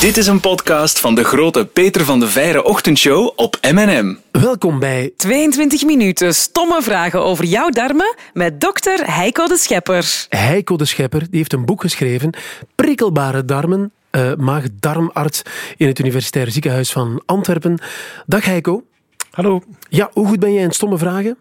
Dit 0.00 0.16
is 0.16 0.26
een 0.26 0.40
podcast 0.40 1.00
van 1.00 1.14
de 1.14 1.24
grote 1.24 1.66
Peter 1.66 2.04
van 2.04 2.20
de 2.20 2.28
Veire 2.28 2.64
ochtendshow 2.64 3.32
op 3.36 3.58
M&M. 3.72 4.16
Welkom 4.30 4.78
bij 4.78 5.12
22 5.16 5.84
minuten 5.84 6.34
stomme 6.34 6.82
vragen 6.82 7.24
over 7.24 7.44
jouw 7.44 7.68
darmen 7.68 8.16
met 8.32 8.60
dokter 8.60 9.14
Heiko 9.14 9.46
de 9.46 9.56
Schepper. 9.56 10.26
Heiko 10.28 10.76
de 10.76 10.84
Schepper. 10.84 11.20
Die 11.20 11.28
heeft 11.30 11.52
een 11.52 11.64
boek 11.64 11.80
geschreven, 11.80 12.32
Prikkelbare 12.74 13.44
darmen, 13.44 13.92
uh, 14.10 14.34
maag-darmarts 14.34 15.42
in 15.76 15.86
het 15.86 15.98
Universitair 15.98 16.50
Ziekenhuis 16.50 16.92
van 16.92 17.22
Antwerpen. 17.26 17.78
Dag 18.26 18.44
Heiko. 18.44 18.84
Hallo. 19.30 19.62
Ja, 19.88 20.10
hoe 20.12 20.26
goed 20.26 20.40
ben 20.40 20.52
jij 20.52 20.62
in 20.62 20.72
stomme 20.72 20.98
vragen? 20.98 21.36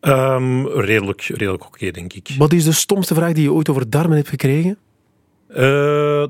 Um, 0.00 0.68
redelijk 0.68 1.22
redelijk 1.22 1.66
oké, 1.66 1.90
denk 1.90 2.12
ik. 2.12 2.34
Wat 2.38 2.52
is 2.52 2.64
de 2.64 2.72
stomste 2.72 3.14
vraag 3.14 3.32
die 3.32 3.42
je 3.42 3.52
ooit 3.52 3.68
over 3.68 3.90
darmen 3.90 4.16
hebt 4.16 4.28
gekregen? 4.28 4.78
Uh, 5.56 5.58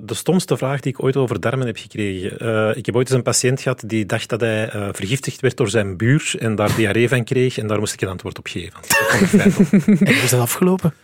de 0.01 0.15
stomste 0.15 0.57
vraag 0.57 0.81
die 0.81 0.93
ik 0.93 1.03
ooit 1.03 1.17
over 1.17 1.41
darmen 1.41 1.67
heb 1.67 1.77
gekregen. 1.77 2.47
Uh, 2.47 2.77
ik 2.77 2.87
heb 2.87 2.97
ooit 2.97 3.07
eens 3.07 3.17
een 3.17 3.23
patiënt 3.23 3.61
gehad 3.61 3.83
die 3.87 4.07
dacht 4.07 4.29
dat 4.29 4.41
hij 4.41 4.75
uh, 4.75 4.89
vergiftigd 4.93 5.41
werd 5.41 5.57
door 5.57 5.69
zijn 5.69 5.97
buur 5.97 6.35
en 6.39 6.55
daar 6.55 6.75
diarree 6.75 7.09
van 7.09 7.25
kreeg 7.25 7.59
en 7.59 7.67
daar 7.67 7.79
moest 7.79 7.93
ik 7.93 8.01
een 8.01 8.09
antwoord 8.09 8.39
op 8.39 8.47
geven. 8.47 8.81
en 9.43 10.15
hoe 10.15 10.23
is 10.23 10.31
dat 10.31 10.41
afgelopen? 10.41 10.95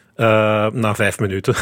na 0.73 0.95
vijf 0.95 1.19
minuten. 1.19 1.55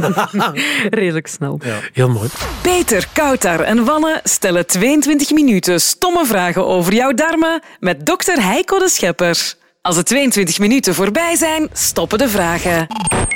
Redelijk 1.00 1.26
snel. 1.26 1.60
Ja. 1.64 1.78
Heel 1.92 2.08
mooi. 2.08 2.28
Peter, 2.62 3.06
Koutar 3.12 3.60
en 3.60 3.84
Wanne 3.84 4.20
stellen 4.24 4.66
22 4.66 5.30
minuten 5.30 5.80
stomme 5.80 6.26
vragen 6.26 6.66
over 6.66 6.94
jouw 6.94 7.12
darmen 7.12 7.62
met 7.80 8.06
dokter 8.06 8.42
Heiko 8.42 8.78
de 8.78 8.88
Schepper. 8.88 9.54
Als 9.86 9.96
de 9.96 10.02
22 10.02 10.58
minuten 10.58 10.94
voorbij 10.94 11.34
zijn, 11.36 11.68
stoppen 11.72 12.18
de 12.18 12.28
vragen. 12.28 12.86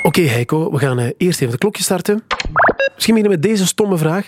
Oké 0.03 0.21
Heiko, 0.21 0.71
we 0.71 0.77
gaan 0.77 0.99
eh, 0.99 1.09
eerst 1.17 1.41
even 1.41 1.51
de 1.51 1.57
klokje 1.57 1.83
starten. 1.83 2.23
Misschien 2.93 3.13
beginnen 3.13 3.39
met 3.39 3.41
deze 3.41 3.67
stomme 3.67 3.97
vraag. 3.97 4.27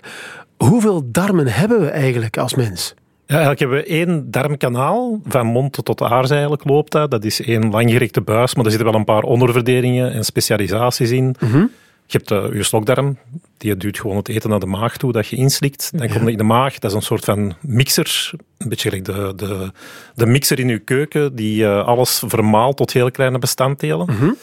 Hoeveel 0.58 1.02
darmen 1.12 1.48
hebben 1.48 1.80
we 1.80 1.88
eigenlijk 1.88 2.38
als 2.38 2.56
mens? 2.56 2.94
Ja, 3.26 3.40
eigenlijk 3.40 3.60
hebben 3.60 3.78
we 3.78 3.86
één 3.86 4.32
darmkanaal, 4.32 5.20
van 5.26 5.46
mond 5.46 5.86
tot 5.86 6.02
aars 6.02 6.30
eigenlijk 6.30 6.64
loopt 6.64 6.92
dat. 6.92 7.12
Dat 7.12 7.24
is 7.24 7.42
één 7.42 7.70
langgerekte 7.70 8.22
buis, 8.22 8.56
maar 8.56 8.66
er 8.66 8.72
zitten 8.72 8.90
wel 8.92 9.00
een 9.00 9.06
paar 9.06 9.24
onderverdelingen 9.24 10.14
en 10.14 10.24
specialisaties 10.24 11.12
in. 11.12 11.36
Mhm. 11.40 11.66
Je 12.06 12.18
hebt 12.18 12.32
uh, 12.32 12.56
je 12.56 12.64
slokdarm, 12.64 13.18
die 13.58 13.78
duwt 13.78 14.00
gewoon 14.00 14.18
het 14.18 14.28
eten 14.28 14.50
naar 14.50 14.60
de 14.60 14.66
maag 14.66 14.98
toe, 14.98 15.12
dat 15.12 15.28
je 15.28 15.36
inslikt. 15.36 15.92
Dan 15.92 16.08
komt 16.08 16.20
het 16.20 16.30
in 16.30 16.38
de 16.38 16.44
maag, 16.44 16.80
dat 16.80 16.92
is 16.92 16.96
een 16.96 17.04
soort 17.04 17.26
van 17.26 17.54
mixer. 17.62 18.32
Een 18.58 18.70
beetje 18.70 18.90
gelijk 18.90 19.06
de, 19.06 19.34
de, 19.36 19.72
de 20.16 20.26
mixer 20.26 20.60
in 20.60 20.68
je 20.68 20.80
keuken, 20.80 21.36
die 21.36 21.64
uh, 21.64 21.86
alles 21.86 22.24
vermaalt 22.26 22.78
tot 22.78 22.94
heel 22.94 23.12
kleine 23.12 23.40
bestanddelen. 23.40 24.08
Mm 24.20 24.38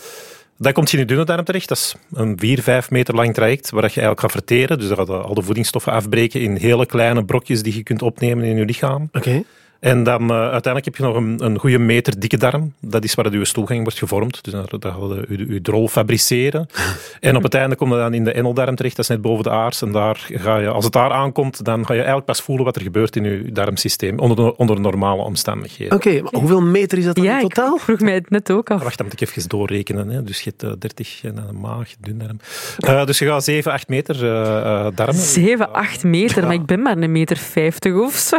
Dan 0.56 0.72
komt 0.72 0.90
je 0.90 0.96
in 0.96 1.02
je 1.02 1.08
dunne 1.08 1.24
darm 1.24 1.44
terecht. 1.44 1.68
Dat 1.68 1.76
is 1.76 1.94
een 2.12 2.38
4, 2.38 2.62
5 2.62 2.90
meter 2.90 3.14
lang 3.14 3.34
traject 3.34 3.70
waar 3.70 3.82
je 3.82 3.88
eigenlijk 3.88 4.20
gaat 4.20 4.30
verteren. 4.30 4.78
Dus 4.78 4.88
dat 4.88 4.98
gaat 4.98 5.08
al 5.08 5.34
de 5.34 5.42
voedingsstoffen 5.42 5.92
afbreken 5.92 6.40
in 6.40 6.56
hele 6.56 6.86
kleine 6.86 7.24
brokjes 7.24 7.62
die 7.62 7.74
je 7.74 7.82
kunt 7.82 8.02
opnemen 8.02 8.44
in 8.44 8.56
je 8.56 8.64
lichaam. 8.64 9.08
Oké. 9.12 9.42
En 9.80 10.02
dan 10.02 10.22
uh, 10.22 10.36
uiteindelijk 10.36 10.84
heb 10.84 10.96
je 10.96 11.02
nog 11.02 11.16
een, 11.16 11.44
een 11.44 11.58
goede 11.58 11.78
meter 11.78 12.20
dikke 12.20 12.36
darm. 12.36 12.72
Dat 12.80 13.04
is 13.04 13.14
waar 13.14 13.32
je 13.32 13.44
stoelgang 13.44 13.82
wordt 13.82 13.98
gevormd. 13.98 14.44
Dus 14.44 14.52
dan 14.52 14.66
ga 14.68 14.96
je 15.28 15.44
je 15.48 15.60
drol 15.62 15.88
fabriceren. 15.88 16.66
en 17.20 17.36
op 17.36 17.42
het 17.42 17.54
einde 17.54 17.76
kom 17.76 17.90
je 17.92 17.96
dan 17.96 18.14
in 18.14 18.24
de 18.24 18.32
endeldarm 18.32 18.76
terecht. 18.76 18.96
Dat 18.96 19.04
is 19.04 19.10
net 19.10 19.22
boven 19.22 19.44
de 19.44 19.50
aars. 19.50 19.82
En 19.82 19.92
daar 19.92 20.26
ga 20.32 20.56
je, 20.56 20.68
als 20.68 20.84
het 20.84 20.92
daar 20.92 21.10
aankomt, 21.10 21.64
dan 21.64 21.86
ga 21.86 21.92
je 21.92 21.98
eigenlijk 21.98 22.26
pas 22.26 22.40
voelen 22.40 22.64
wat 22.64 22.76
er 22.76 22.82
gebeurt 22.82 23.16
in 23.16 23.24
je 23.24 23.52
darmsysteem. 23.52 24.18
Onder, 24.18 24.54
onder 24.54 24.80
normale 24.80 25.22
omstandigheden. 25.22 25.96
Oké, 25.96 26.22
maar 26.22 26.32
hoeveel 26.32 26.62
meter 26.62 26.98
is 26.98 27.04
dat 27.04 27.14
dan 27.14 27.24
ja, 27.24 27.40
in 27.40 27.48
totaal? 27.48 27.74
Ik 27.74 27.80
vroeg 27.80 28.00
mij 28.00 28.14
het 28.14 28.30
net 28.30 28.50
ook 28.50 28.70
af. 28.70 28.82
Wacht, 28.82 28.98
dan 28.98 29.06
moet 29.06 29.20
ik 29.20 29.28
even 29.28 29.48
doorrekenen. 29.48 30.08
Hè. 30.08 30.24
Dus 30.24 30.40
je 30.40 30.52
hebt 30.56 30.62
uh, 30.62 30.78
30 30.78 31.24
en 31.24 31.36
een 31.36 31.60
maag, 31.60 31.88
dundarm. 32.00 32.40
Uh, 32.78 33.04
dus 33.04 33.18
je 33.18 33.26
gaat 33.26 33.44
7, 33.44 33.72
8 33.72 33.88
meter 33.88 34.24
uh, 34.24 34.86
darmen. 34.94 35.14
7, 35.14 35.72
8 35.72 36.04
meter? 36.04 36.40
Ja. 36.40 36.46
Maar 36.46 36.54
ik 36.54 36.66
ben 36.66 36.82
maar 36.82 36.96
een 36.96 37.12
meter 37.12 37.36
50 37.36 37.94
of 37.94 38.14
zo. 38.14 38.38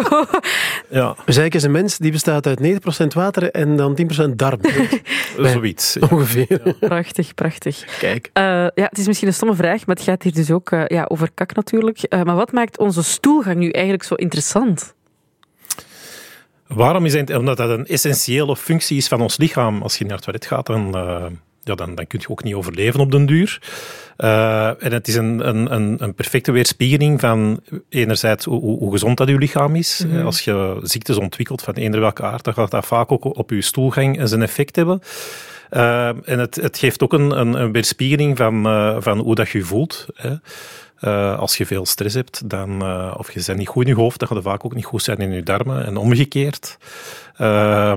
Ja. 0.90 1.16
Dus 1.32 1.40
eigenlijk 1.40 1.56
is 1.56 1.76
een 1.76 1.84
mens 1.84 1.98
die 1.98 2.12
bestaat 2.12 2.48
uit 2.48 2.60
9% 3.04 3.08
water 3.08 3.52
en 3.52 3.76
dan 3.76 4.00
10% 4.30 4.36
darm. 4.36 4.60
Zoiets. 5.54 6.00
Ongeveer. 6.00 6.62
Ja. 6.64 6.74
Prachtig, 6.80 7.34
prachtig. 7.34 7.98
Kijk. 8.00 8.30
Uh, 8.34 8.44
ja, 8.44 8.72
het 8.74 8.98
is 8.98 9.08
misschien 9.08 9.28
een 9.28 9.34
stomme 9.34 9.56
vraag, 9.56 9.86
maar 9.86 9.96
het 9.96 10.06
gaat 10.06 10.24
hier 10.24 10.34
dus 10.34 10.52
ook 10.52 10.72
uh, 10.72 10.86
ja, 10.88 11.06
over 11.08 11.32
kak 11.34 11.56
natuurlijk. 11.56 12.00
Uh, 12.10 12.24
maar 12.24 12.36
wat 12.36 12.52
maakt 12.52 12.78
onze 12.78 13.04
stoelgang 13.04 13.58
nu 13.58 13.70
eigenlijk 13.70 14.04
zo 14.04 14.16
interessant? 14.16 14.94
Waarom 16.68 17.06
is 17.06 17.14
het? 17.14 17.36
Omdat 17.36 17.58
dat 17.58 17.70
een 17.70 17.86
essentiële 17.86 18.56
functie 18.56 18.98
is 18.98 19.08
van 19.08 19.22
ons 19.22 19.38
lichaam. 19.38 19.82
Als 19.82 19.98
je 19.98 20.06
naar 20.06 20.16
het 20.16 20.24
toilet 20.24 20.46
gaat, 20.46 20.66
dan 20.66 20.96
ja, 21.64 21.76
dan, 21.76 21.96
dan 21.96 22.08
kun 22.08 22.20
je 22.22 22.30
ook 22.30 22.44
niet 22.44 22.54
overleven 22.54 23.00
op 23.00 23.12
den 23.12 23.26
duur. 23.26 23.62
Uh, 24.18 24.84
en 24.84 24.92
het 24.92 25.08
is 25.08 25.16
een, 25.16 25.48
een, 25.48 26.04
een, 26.04 26.14
perfecte 26.14 26.52
weerspiegeling 26.52 27.20
van 27.20 27.60
enerzijds 27.90 28.46
hoe, 28.46 28.78
hoe 28.78 28.92
gezond 28.92 29.18
dat 29.18 29.28
je 29.28 29.38
lichaam 29.38 29.76
is. 29.76 30.04
Mm 30.06 30.12
-hmm. 30.12 30.26
Als 30.26 30.42
je 30.42 30.80
ziektes 30.82 31.18
ontwikkelt 31.18 31.62
van 31.62 31.74
eender 31.74 32.00
welke 32.00 32.24
aard, 32.24 32.44
dan 32.44 32.54
gaat 32.54 32.72
dat 32.72 32.86
vaak 32.86 33.12
ook 33.12 33.38
op 33.38 33.50
je 33.50 33.62
stoelgang 33.62 34.20
zijn 34.24 34.42
effect 34.42 34.76
hebben. 34.76 35.02
Uh, 35.72 36.08
en 36.08 36.40
het, 36.40 36.56
het 36.56 36.78
geeft 36.78 37.04
ook 37.04 37.14
een, 37.14 37.40
een, 37.40 37.54
een 37.54 37.72
weerspiegeling 37.72 38.38
van, 38.38 38.68
uh, 38.68 38.96
van 39.00 39.20
hoe 39.20 39.36
dat 39.36 39.50
je 39.50 39.58
je 39.58 39.64
voelt. 39.64 40.08
Hè. 40.16 40.36
Uh, 41.02 41.40
als 41.40 41.58
je 41.58 41.66
veel 41.66 41.86
stress 41.86 42.16
hebt, 42.16 42.50
dan, 42.50 42.84
uh, 42.84 43.14
of 43.18 43.32
je 43.32 43.44
bent 43.46 43.58
niet 43.58 43.68
goed 43.68 43.84
in 43.84 43.90
je 43.90 43.96
hoofd, 43.96 44.20
dan 44.20 44.28
gaat 44.28 44.38
het 44.38 44.46
vaak 44.46 44.66
ook 44.66 44.76
niet 44.76 44.86
goed 44.86 45.04
zijn 45.04 45.18
in 45.18 45.32
je 45.32 45.44
darmen. 45.44 45.86
En 45.86 45.98
omgekeerd. 45.98 46.78
Uh, 47.34 47.94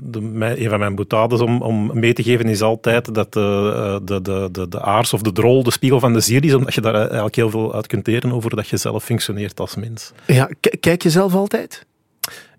de, 0.00 0.54
een 0.56 0.68
van 0.68 0.78
mijn 0.78 0.94
boutades 0.94 1.40
om, 1.40 1.62
om 1.62 1.90
mee 1.94 2.12
te 2.12 2.22
geven 2.22 2.48
is 2.48 2.62
altijd 2.62 3.14
dat 3.14 3.32
de, 3.32 4.00
de, 4.04 4.22
de, 4.22 4.48
de, 4.52 4.68
de 4.68 4.80
aars 4.80 5.12
of 5.12 5.22
de 5.22 5.32
drol 5.32 5.62
de 5.62 5.70
spiegel 5.70 6.00
van 6.00 6.12
de 6.12 6.20
ziel 6.20 6.42
is, 6.42 6.54
omdat 6.54 6.74
je 6.74 6.80
daar 6.80 6.94
eigenlijk 6.94 7.34
heel 7.34 7.50
veel 7.50 7.74
uit 7.74 7.86
kunt 7.86 8.06
leren 8.06 8.32
over 8.32 8.56
dat 8.56 8.68
je 8.68 8.76
zelf 8.76 9.04
functioneert 9.04 9.60
als 9.60 9.74
mens. 9.74 10.12
Ja, 10.26 10.48
kijk 10.80 11.02
je 11.02 11.10
zelf 11.10 11.34
altijd? 11.34 11.86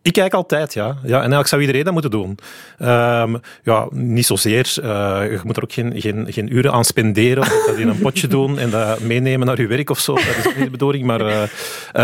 Ik 0.03 0.13
kijk 0.13 0.33
altijd, 0.33 0.73
ja. 0.73 0.85
ja 0.85 0.93
en 1.03 1.13
eigenlijk 1.13 1.47
zou 1.47 1.61
iedereen 1.61 1.83
dat 1.83 1.93
moeten 1.93 2.11
doen. 2.11 2.37
Um, 2.79 3.39
ja, 3.63 3.87
niet 3.91 4.25
zozeer. 4.25 4.73
Uh, 4.79 4.85
je 5.31 5.39
moet 5.43 5.57
er 5.57 5.63
ook 5.63 5.73
geen, 5.73 6.01
geen, 6.01 6.25
geen 6.29 6.55
uren 6.55 6.71
aan 6.71 6.85
spenderen. 6.85 7.43
Of 7.43 7.65
dat 7.65 7.77
in 7.77 7.87
een 7.87 7.99
potje 7.99 8.27
doen 8.37 8.59
en 8.59 8.69
dat 8.69 8.99
meenemen 8.99 9.47
naar 9.47 9.61
je 9.61 9.67
werk 9.67 9.89
of 9.89 9.99
zo. 9.99 10.13
Dat 10.13 10.23
is 10.23 10.45
niet 10.45 10.63
de 10.63 10.69
bedoeling. 10.69 11.05
Maar 11.05 11.21
uh, 11.21 11.41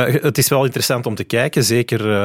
uh, 0.07 0.21
het 0.21 0.37
is 0.37 0.47
wel 0.47 0.65
interessant 0.65 1.05
om 1.05 1.15
te 1.15 1.23
kijken. 1.23 1.63
Zeker 1.63 2.15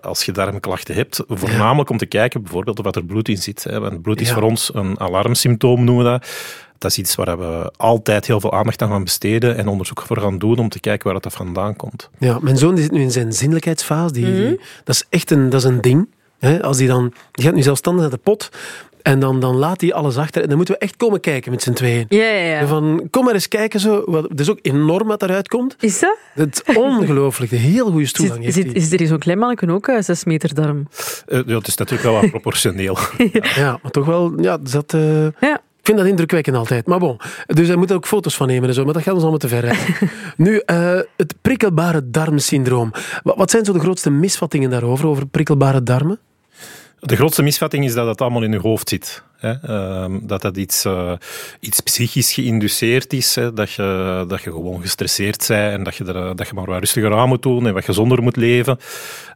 als 0.00 0.24
je 0.24 0.32
darmklachten 0.32 0.94
hebt. 0.94 1.22
Voornamelijk 1.28 1.90
om 1.90 1.98
te 1.98 2.06
kijken 2.06 2.42
bijvoorbeeld 2.42 2.78
of 2.78 2.94
er 2.94 3.04
bloed 3.04 3.28
in 3.28 3.36
zit. 3.36 3.64
Hè. 3.64 3.80
Want 3.80 4.02
bloed 4.02 4.20
is 4.20 4.28
ja. 4.28 4.34
voor 4.34 4.42
ons 4.42 4.74
een 4.74 5.00
alarmsymptoom, 5.00 5.84
noemen 5.84 6.04
we 6.04 6.10
dat 6.10 6.28
dat 6.82 6.90
is 6.90 6.98
iets 6.98 7.14
waar 7.14 7.38
we 7.38 7.72
altijd 7.76 8.26
heel 8.26 8.40
veel 8.40 8.52
aandacht 8.52 8.82
aan 8.82 8.90
gaan 8.90 9.04
besteden 9.04 9.56
en 9.56 9.68
onderzoek 9.68 10.02
voor 10.02 10.18
gaan 10.18 10.38
doen 10.38 10.58
om 10.58 10.68
te 10.68 10.80
kijken 10.80 11.12
waar 11.12 11.20
dat 11.20 11.32
vandaan 11.32 11.76
komt. 11.76 12.10
Ja, 12.18 12.38
mijn 12.40 12.56
zoon 12.56 12.74
die 12.74 12.82
zit 12.82 12.92
nu 12.92 13.00
in 13.00 13.10
zijn 13.10 13.32
zinnelijkheidsfase. 13.32 14.12
Die, 14.12 14.26
mm 14.26 14.34
-hmm. 14.34 14.46
die, 14.46 14.60
dat 14.84 14.94
is 14.94 15.04
echt 15.08 15.30
een, 15.30 15.50
dat 15.50 15.60
is 15.60 15.66
een 15.66 15.80
ding. 15.80 16.08
Hè? 16.38 16.62
Als 16.62 16.76
die, 16.76 16.88
dan, 16.88 17.12
die 17.32 17.44
gaat 17.44 17.54
nu 17.54 17.62
zelfstandig 17.62 18.02
naar 18.02 18.10
de 18.10 18.16
pot 18.16 18.50
en 19.02 19.20
dan, 19.20 19.40
dan 19.40 19.56
laat 19.56 19.80
hij 19.80 19.92
alles 19.92 20.16
achter. 20.16 20.42
En 20.42 20.48
dan 20.48 20.56
moeten 20.56 20.74
we 20.74 20.80
echt 20.80 20.96
komen 20.96 21.20
kijken 21.20 21.50
met 21.50 21.62
z'n 21.62 21.72
tweeën. 21.72 22.06
Ja, 22.08 22.24
ja, 22.24 22.60
ja. 22.60 22.66
Van, 22.66 23.06
kom 23.10 23.24
maar 23.24 23.34
eens 23.34 23.48
kijken. 23.48 23.80
Zo. 23.80 24.04
Het 24.28 24.40
is 24.40 24.50
ook 24.50 24.58
enorm 24.62 25.08
wat 25.08 25.22
eruit 25.22 25.48
komt. 25.48 25.76
Is 25.80 26.00
dat? 26.00 26.16
Het 26.34 26.62
is 26.66 26.76
ongelooflijk. 26.76 27.52
Een 27.52 27.58
heel 27.58 27.90
goede 27.90 28.06
stoelgang 28.06 28.44
is, 28.44 28.56
is, 28.56 28.72
is 28.72 29.00
er 29.00 29.06
zo'n 29.06 29.18
klein 29.18 29.38
manneken 29.38 29.70
ook 29.70 29.88
uh, 29.88 30.00
zes 30.00 30.24
meter 30.24 30.54
darm? 30.54 30.88
Uh, 31.28 31.40
ja, 31.46 31.56
het 31.56 31.66
is 31.66 31.76
natuurlijk 31.76 32.10
wel 32.10 32.14
wat 32.20 32.30
proportioneel. 32.30 32.98
ja. 33.32 33.44
ja, 33.54 33.78
maar 33.82 33.90
toch 33.90 34.06
wel... 34.06 34.40
Ja, 34.40 34.58
dat, 34.58 34.92
uh, 34.92 35.26
ja. 35.40 35.60
Ik 35.82 35.88
vind 35.88 35.98
dat 35.98 36.06
indrukwekkend 36.06 36.56
altijd. 36.56 36.86
Maar 36.86 36.98
bon, 36.98 37.20
dus 37.46 37.66
hij 37.66 37.76
moet 37.76 37.90
er 37.90 37.96
ook 37.96 38.06
foto's 38.06 38.36
van 38.36 38.46
nemen 38.46 38.68
en 38.68 38.74
zo, 38.74 38.84
maar 38.84 38.92
dat 38.92 39.02
gaat 39.02 39.12
ons 39.12 39.22
allemaal 39.22 39.38
te 39.38 39.48
ver. 39.48 39.78
nu, 40.36 40.62
uh, 40.66 41.00
het 41.16 41.34
prikkelbare 41.40 42.10
darmsyndroom. 42.10 42.90
Wat, 43.22 43.36
wat 43.36 43.50
zijn 43.50 43.64
zo 43.64 43.72
de 43.72 43.78
grootste 43.78 44.10
misvattingen 44.10 44.70
daarover, 44.70 45.06
over 45.06 45.26
prikkelbare 45.26 45.82
darmen? 45.82 46.18
De 47.00 47.16
grootste 47.16 47.42
misvatting 47.42 47.84
is 47.84 47.94
dat 47.94 48.06
het 48.06 48.20
allemaal 48.20 48.42
in 48.42 48.52
je 48.52 48.58
hoofd 48.58 48.88
zit. 48.88 49.22
Hè? 49.42 49.54
Uh, 49.68 50.18
dat 50.22 50.42
dat 50.42 50.56
iets, 50.56 50.84
uh, 50.84 51.12
iets 51.60 51.80
psychisch 51.80 52.32
geïnduceerd 52.32 53.12
is. 53.12 53.34
Hè? 53.34 53.52
Dat, 53.52 53.72
je, 53.72 54.24
dat 54.28 54.42
je 54.42 54.50
gewoon 54.50 54.80
gestresseerd 54.80 55.44
bent 55.48 55.72
en 55.72 55.82
dat 55.82 55.96
je, 55.96 56.04
er, 56.04 56.36
dat 56.36 56.48
je 56.48 56.54
maar 56.54 56.64
wat 56.64 56.78
rustiger 56.78 57.14
aan 57.14 57.28
moet 57.28 57.42
doen 57.42 57.66
en 57.66 57.74
wat 57.74 57.84
gezonder 57.84 58.22
moet 58.22 58.36
leven. 58.36 58.78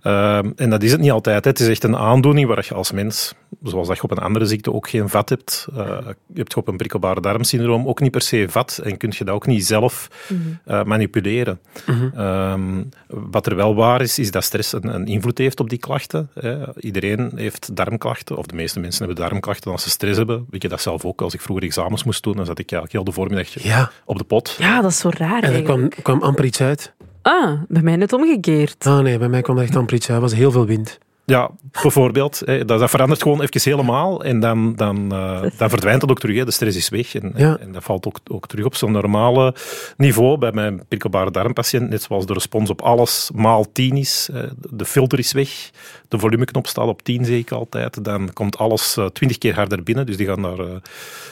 Uh, 0.03 0.39
en 0.57 0.71
dat 0.71 0.83
is 0.83 0.93
het 0.93 1.01
niet 1.01 1.11
altijd. 1.11 1.45
Hè? 1.45 1.51
Het 1.51 1.61
is 1.61 1.69
echt 1.69 1.85
een 1.85 1.97
aandoening 1.97 2.49
waar 2.49 2.65
je 2.69 2.75
als 2.75 2.93
mens, 2.93 3.35
zoals 3.63 3.89
dat 3.89 3.97
je 3.97 4.03
op 4.03 4.11
een 4.11 4.19
andere 4.19 4.47
ziekte 4.47 4.73
ook 4.73 4.89
geen 4.89 5.09
vat 5.09 5.29
hebt, 5.29 5.67
je 5.73 6.15
hebt 6.35 6.57
op 6.57 6.69
een 6.69 6.77
prikkelbare 6.77 7.21
darmsyndroom 7.21 7.89
ook 7.89 8.01
niet 8.01 8.11
per 8.11 8.23
se 8.23 8.47
vat 8.49 8.81
en 8.85 8.97
kun 8.97 9.13
je 9.19 9.25
dat 9.25 9.35
ook 9.35 9.47
niet 9.47 9.67
zelf 9.67 10.09
mm 10.29 10.59
-hmm. 10.65 10.89
manipuleren. 10.89 11.61
Mm 11.87 12.13
-hmm. 12.15 12.89
wat 13.07 13.47
er 13.47 13.57
wel 13.57 13.75
waar 13.75 14.01
is, 14.01 14.19
is 14.19 14.31
dat 14.31 14.45
stress 14.45 14.73
een, 14.73 14.95
een 14.95 15.07
invloed 15.07 15.39
heeft 15.39 15.61
op 15.61 15.71
die 15.71 15.79
klachten. 15.79 16.29
Hè? 16.35 16.81
Iedereen 16.81 17.33
heeft 17.35 17.77
darmklachten, 17.77 18.37
of 18.37 18.47
de 18.47 18.55
meeste 18.55 18.81
mensen 18.81 19.07
hebben 19.07 19.25
darmklachten 19.25 19.71
als 19.73 19.83
ze 19.83 19.91
stress 19.97 20.17
hebben. 20.17 20.47
Weet 20.51 20.63
je 20.63 20.69
dat 20.69 20.81
zelf 20.81 21.05
ook? 21.05 21.23
Als 21.23 21.35
ik 21.35 21.41
vroeger 21.41 21.65
examens 21.65 22.05
moest 22.05 22.23
doen, 22.23 22.37
dan 22.37 22.47
zat 22.47 22.59
ik 22.59 22.73
eigenlijk 22.73 22.93
heel 22.93 23.05
de 23.05 23.21
voormiddag 23.21 23.63
ja. 23.63 23.91
op 24.05 24.19
de 24.19 24.25
pot. 24.25 24.57
Ja, 24.59 24.81
dat 24.81 24.91
is 24.91 24.99
zo 24.99 25.11
raar 25.13 25.43
En 25.43 25.53
er 25.53 25.63
kwam, 25.63 25.89
kwam 25.89 26.23
amper 26.23 26.45
iets 26.45 26.61
uit. 26.61 26.95
Ah, 27.23 27.61
bij 27.69 27.83
mij 27.83 27.97
net 27.97 28.13
omgekeerd. 28.13 28.87
Ah 28.87 28.99
nee, 28.99 29.19
bij 29.19 29.29
mij 29.29 29.43
kwam 29.43 29.57
er 29.57 29.63
echt 29.63 29.77
amper 29.77 29.95
iets 29.95 30.07
uit. 30.07 30.17
Er 30.17 30.23
was 30.23 30.35
heel 30.35 30.51
veel 30.51 30.67
wind. 30.67 30.99
Ja, 31.27 31.51
bijvoorbeeld. 31.71 32.43
Hè, 32.45 32.65
dat, 32.65 32.79
dat 32.81 32.91
verandert 32.91 33.23
gewoon 33.23 33.43
even 33.43 33.71
helemaal 33.71 34.25
en 34.25 34.41
dan, 34.41 34.75
dan, 34.77 35.15
uh, 35.15 35.43
dan 35.59 35.69
verdwijnt 35.69 36.01
dat 36.01 36.11
ook 36.11 36.19
terug. 36.21 36.37
Hè. 36.37 36.45
De 36.45 36.51
stress 36.51 36.77
is 36.77 36.89
weg 36.89 37.15
en, 37.15 37.33
Ja. 37.37 37.57
en 37.61 37.73
dat 37.73 37.85
valt 37.85 38.07
ook, 38.07 38.19
ook 38.31 38.47
terug 38.47 38.65
op 38.65 38.75
zo'n 38.75 38.93
normale 38.93 39.55
niveau. 39.97 40.39
Bij 40.39 40.53
mijn 40.53 40.83
prikkelbare 40.89 41.31
darmpatiënt, 41.31 41.89
net 41.91 42.03
zoals 42.03 42.27
de 42.27 42.33
respons 42.33 42.71
op 42.71 42.83
alles 42.83 43.31
maal 43.35 43.73
10 43.73 43.97
is, 43.97 44.29
eh, 44.33 44.43
de 44.71 44.85
filter 44.85 45.19
is 45.19 45.33
weg, 45.33 45.71
de 46.09 46.19
volumeknop 46.19 46.67
staat 46.67 46.89
op 46.89 47.03
10 47.03 47.25
zie 47.25 47.39
ik 47.39 47.51
altijd, 47.51 48.05
dan 48.05 48.33
komt 48.33 48.59
alles 48.59 48.97
eh, 48.97 49.07
20 49.07 49.39
keer 49.39 49.55
harder 49.55 49.83
binnen. 49.83 50.07
Dus 50.07 50.17
die 50.17 50.27
gaan 50.27 50.43
daar 50.43 50.59
eh, 50.59 50.77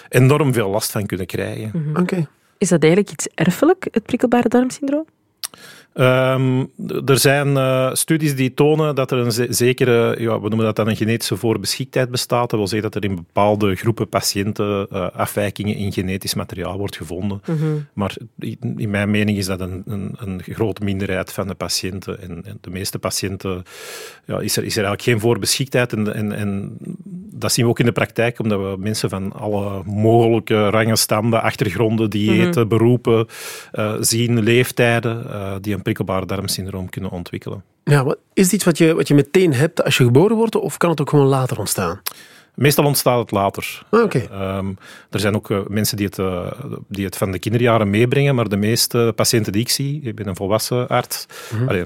enorm 0.08 0.52
veel 0.52 0.68
last 0.70 0.90
van 0.90 1.06
kunnen 1.06 1.26
krijgen. 1.26 1.92
Oké. 2.00 2.28
Is 2.58 2.68
dat 2.68 2.82
eigenlijk 2.82 3.12
iets 3.12 3.28
erfelijk, 3.34 3.88
het 3.90 4.02
prikkelbare 4.02 4.48
darmsyndroom? 4.48 5.06
Ehm, 5.94 6.64
er 7.06 7.18
zijn 7.18 7.56
eh, 7.56 7.92
studies 7.92 8.36
die 8.36 8.54
tonen 8.54 8.94
dat 8.94 9.10
er 9.10 9.18
een 9.18 9.32
ze- 9.32 9.46
zekere, 9.50 10.16
ja, 10.20 10.40
we 10.40 10.48
noemen 10.48 10.66
dat 10.66 10.76
dan 10.76 10.88
een 10.88 10.96
genetische 10.96 11.36
voorbeschiktheid 11.36 12.10
bestaat. 12.10 12.50
Dat 12.50 12.58
wil 12.58 12.68
zeggen 12.68 12.90
dat 12.90 13.02
er 13.02 13.10
in 13.10 13.16
bepaalde 13.16 13.74
groepen 13.74 14.08
patiënten 14.08 14.86
eh, 14.90 15.06
afwijkingen 15.10 15.76
in 15.76 15.92
genetisch 15.92 16.34
materiaal 16.34 16.78
wordt 16.78 16.96
gevonden. 16.96 17.40
Maar 17.92 18.16
in, 18.38 18.90
mijn 18.90 19.10
mening 19.10 19.38
is 19.38 19.46
dat 19.46 19.60
een, 19.60 19.82
een, 19.86 20.14
een 20.18 20.42
grote 20.42 20.84
minderheid 20.84 21.32
van 21.32 21.46
de 21.46 21.54
patiënten. 21.54 22.20
En, 22.22 22.44
en 22.44 22.58
de 22.60 22.70
meeste 22.70 22.98
patiënten 22.98 23.62
ja, 24.26 24.38
is, 24.40 24.56
er, 24.56 24.64
is 24.64 24.76
er 24.76 24.84
eigenlijk 24.84 25.02
geen 25.02 25.20
voorbeschiktheid. 25.20 25.92
En, 25.92 26.14
en, 26.14 26.32
en 26.32 26.76
dat 27.36 27.52
zien 27.52 27.64
we 27.64 27.70
ook 27.70 27.78
in 27.78 27.86
de 27.86 27.92
praktijk, 27.92 28.38
omdat 28.38 28.58
we 28.58 28.76
mensen 28.78 29.08
van 29.10 29.32
alle 29.32 29.82
mogelijke 29.84 30.68
rangen, 30.68 30.96
standen, 30.96 31.42
achtergronden, 31.42 32.10
diëten, 32.10 32.68
beroepen 32.68 33.26
eh, 33.72 33.94
zien, 34.00 34.42
leeftijden, 34.42 35.26
die 35.62 35.74
een 35.74 35.82
prikkelbare 35.84 36.26
darmsyndroom 36.26 36.88
kunnen 36.88 37.10
ontwikkelen. 37.10 37.62
Ja, 37.84 38.02
maar 38.04 38.14
is 38.32 38.44
het 38.44 38.52
iets 38.52 38.64
wat 38.64 38.78
je, 38.78 38.94
wat 38.94 39.08
je 39.08 39.14
meteen 39.14 39.52
hebt 39.54 39.84
als 39.84 39.96
je 39.96 40.04
geboren 40.04 40.36
wordt, 40.36 40.54
of 40.56 40.76
kan 40.76 40.90
het 40.90 41.00
ook 41.00 41.10
gewoon 41.10 41.26
later 41.26 41.58
ontstaan? 41.58 42.00
Meestal 42.54 42.84
ontstaat 42.84 43.18
het 43.18 43.30
later. 43.30 43.82
Ah, 43.90 44.02
Oké. 44.02 44.18
Ehm, 44.18 44.68
er 45.10 45.20
zijn 45.20 45.34
ook 45.34 45.50
eh, 45.50 45.58
mensen 45.68 45.96
die 45.96 46.06
het, 46.06 46.18
eh, 46.18 46.52
die 46.88 47.04
het 47.04 47.16
van 47.16 47.30
de 47.30 47.38
kinderjaren 47.38 47.90
meebrengen, 47.90 48.34
maar 48.34 48.48
de 48.48 48.56
meeste 48.56 49.12
patiënten 49.16 49.52
die 49.52 49.60
ik 49.60 49.68
zie, 49.68 50.00
ik 50.02 50.14
ben 50.14 50.26
een 50.28 50.36
volwassen 50.36 50.88
arts, 50.88 51.26
Allee, 51.66 51.84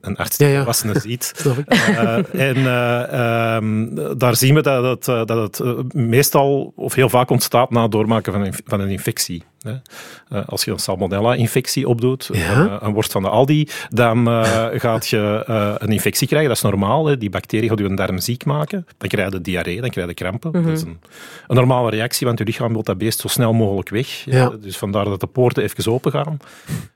een, 0.00 0.16
arts 0.16 0.36
die 0.36 0.46
Mhm. 0.46 0.46
Ja, 0.46 0.48
ja. 0.48 0.56
volwassenen 0.56 1.00
ziet. 1.00 1.32
Eh, 1.68 2.16
en 2.34 2.56
eh, 2.56 3.56
ehm, 3.56 3.88
daar 4.18 4.36
zien 4.36 4.54
we 4.54 4.62
dat 4.62 5.04
het, 5.04 5.26
dat 5.28 5.58
het 5.58 5.94
meestal 5.94 6.72
of 6.76 6.94
heel 6.94 7.08
vaak 7.08 7.30
ontstaat 7.30 7.70
na 7.70 7.82
het 7.82 7.90
doormaken 7.92 8.32
van 8.32 8.42
een, 8.44 8.54
van 8.64 8.80
een 8.80 8.88
infectie. 8.90 9.42
Eh, 9.62 10.48
als 10.48 10.64
je 10.64 10.70
een 10.70 10.78
salmonella-infectie 10.78 11.88
opdoet, 11.88 12.28
Ja. 12.32 12.66
eh, 12.66 12.76
een 12.80 12.92
worst 12.92 13.12
van 13.12 13.22
de 13.22 13.28
Aldi, 13.28 13.68
dan 13.90 14.28
eh, 14.28 14.66
gaat 14.72 15.08
je 15.08 15.44
een 15.78 15.88
infectie 15.92 16.26
krijgen. 16.26 16.48
Dat 16.48 16.56
is 16.56 16.62
normaal. 16.62 17.06
Hè. 17.06 17.18
Die 17.18 17.30
bacterie 17.30 17.68
gaat 17.68 17.78
je 17.78 17.94
darm 17.94 18.18
ziek 18.18 18.44
maken. 18.44 18.86
Dan 18.98 19.08
krijg 19.08 19.32
je 19.32 19.40
diarree, 19.40 19.80
dan 19.80 19.90
krijg 19.90 20.08
je 20.08 20.14
krampen. 20.14 20.52
Dat 20.52 20.66
is 20.66 20.82
een, 20.82 21.00
een 21.46 21.56
normale 21.56 21.90
reactie, 21.90 22.26
want 22.26 22.38
je 22.38 22.44
lichaam 22.44 22.72
wil 22.72 22.82
dat 22.82 22.98
beest 22.98 23.20
zo 23.20 23.28
snel 23.28 23.52
mogelijk 23.52 23.88
weg. 23.88 24.24
Ja. 24.24 24.48
Dus 24.48 24.76
vandaar 24.78 25.04
dat 25.04 25.20
de 25.20 25.26
poorten 25.26 25.62
even 25.62 25.92
open 25.92 26.12
gaan. 26.12 26.36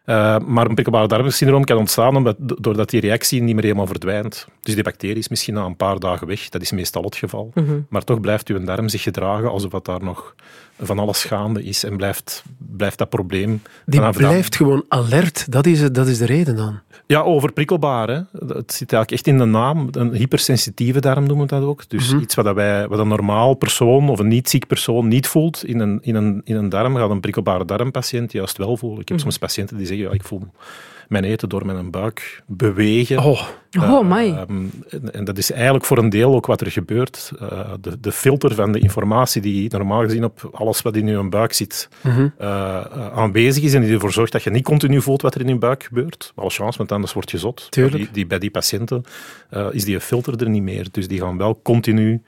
Eh, 0.06 0.38
maar 0.38 0.66
een 0.66 0.72
prikkelbare 0.74 1.08
darmsyndroom 1.08 1.64
kan 1.64 1.76
ontstaan 1.76 2.16
omdat, 2.16 2.36
doordat 2.38 2.90
die 2.90 3.00
reactie 3.00 3.42
niet 3.42 3.54
meer 3.54 3.64
helemaal 3.64 3.86
verdwijnt. 3.86 4.46
Dus 4.60 4.74
die 4.74 4.82
bacterie 4.84 5.16
is 5.16 5.28
misschien 5.28 5.54
na 5.54 5.64
een 5.64 5.76
paar 5.76 5.98
dagen 5.98 6.26
weg. 6.26 6.48
Dat 6.48 6.62
is 6.62 6.70
meestal 6.72 7.02
het 7.02 7.16
geval. 7.16 7.52
Maar 7.88 8.04
toch 8.04 8.20
blijft 8.20 8.48
uw 8.48 8.64
darm 8.64 8.88
zich 8.88 9.02
gedragen 9.02 9.50
alsof 9.50 9.70
dat 9.70 9.84
daar 9.84 10.02
nog 10.02 10.34
van 10.80 10.98
alles 10.98 11.24
gaande 11.24 11.62
is 11.64 11.84
en 11.84 11.96
blijft, 11.96 12.44
blijft 12.58 12.98
dat 12.98 13.08
probleem 13.08 13.62
Die 13.86 14.00
dan- 14.00 14.12
blijft 14.12 14.56
gewoon 14.56 14.84
alert. 14.88 15.52
Dat 15.52 15.66
is, 15.66 15.80
het, 15.80 15.94
dat 15.94 16.06
is 16.06 16.18
de 16.18 16.26
reden 16.26 16.56
dan. 16.56 16.80
ja, 17.06 17.20
overprikkelbaar. 17.20 18.08
Hè. 18.08 18.14
Het 18.46 18.72
zit 18.72 18.92
eigenlijk 18.92 19.10
echt 19.10 19.26
in 19.26 19.38
de 19.38 19.44
naam. 19.44 19.88
Een 19.92 20.12
hypersensitieve 20.14 21.00
darm 21.00 21.26
noemen 21.26 21.46
we 21.46 21.54
dat 21.54 21.62
ook. 21.64 21.88
Dus 21.88 22.12
iets 22.12 22.34
wat, 22.34 22.44
dat 22.44 22.54
wij, 22.54 22.88
wat 22.88 22.98
een 22.98 23.08
normaal 23.08 23.54
persoon 23.54 24.08
of 24.08 24.18
een 24.18 24.28
niet 24.28 24.48
ziek 24.50 24.66
persoon 24.66 25.08
niet 25.08 25.26
voelt 25.26 25.64
in 25.64 25.78
een, 25.80 25.98
in 26.02 26.14
een, 26.14 26.40
in 26.44 26.56
een 26.56 26.68
darm, 26.68 26.96
gaat 26.96 27.10
een 27.10 27.20
prikkelbare 27.20 27.64
darmpatiënt 27.64 28.32
juist 28.32 28.56
wel 28.56 28.76
voelen. 28.76 29.00
Ik 29.00 29.08
heb 29.08 29.20
soms 29.20 29.38
patiënten 29.38 29.76
die 29.76 29.86
zeggen, 29.86 29.95
ja, 29.96 30.10
ik 30.10 30.22
voel 30.24 30.42
mijn 31.08 31.24
eten 31.24 31.48
door 31.48 31.66
mijn 31.66 31.90
buik 31.90 32.42
bewegen. 32.46 33.18
Oh, 33.18 33.42
Oh, 33.80 34.08
my. 34.10 34.30
Ehm, 34.30 34.64
en, 34.88 35.12
en 35.12 35.24
dat 35.24 35.38
is 35.38 35.52
eigenlijk 35.52 35.84
voor 35.84 35.98
een 35.98 36.08
deel 36.08 36.34
ook 36.34 36.46
wat 36.46 36.60
er 36.60 36.70
gebeurt. 36.70 37.32
Eh, 37.40 37.70
de, 37.80 38.00
de 38.00 38.12
filter 38.12 38.54
van 38.54 38.72
de 38.72 38.78
informatie 38.78 39.42
die 39.42 39.70
normaal 39.70 40.00
gezien 40.02 40.24
op 40.24 40.48
alles 40.52 40.82
wat 40.82 40.96
in 40.96 41.06
je 41.06 41.28
buik 41.28 41.52
zit 41.52 41.88
Mhm. 42.02 42.28
eh, 42.38 42.48
eh, 42.48 43.12
aanwezig 43.12 43.62
is 43.64 43.74
en 43.74 43.82
die 43.82 43.92
ervoor 43.92 44.12
zorgt 44.12 44.32
dat 44.32 44.42
je 44.42 44.50
niet 44.50 44.64
continu 44.64 45.02
voelt 45.02 45.22
wat 45.22 45.34
er 45.34 45.40
in 45.40 45.48
je 45.48 45.56
buik 45.58 45.82
gebeurt. 45.82 46.32
Wel 46.34 46.48
chance, 46.48 46.78
want 46.78 46.92
anders 46.92 47.12
word 47.12 47.30
je 47.30 47.38
zot. 47.38 47.66
Tuurlijk. 47.70 47.96
Die, 47.96 48.08
die, 48.12 48.26
bij 48.26 48.38
die 48.38 48.50
patiënten 48.50 49.04
eh, 49.50 49.66
is 49.70 49.84
die 49.84 50.00
filter 50.00 50.40
er 50.42 50.48
niet 50.48 50.62
meer. 50.62 50.86
Dus 50.90 51.08
die 51.08 51.20
gaan 51.20 51.36
wel 51.38 51.60
continu 51.62 52.22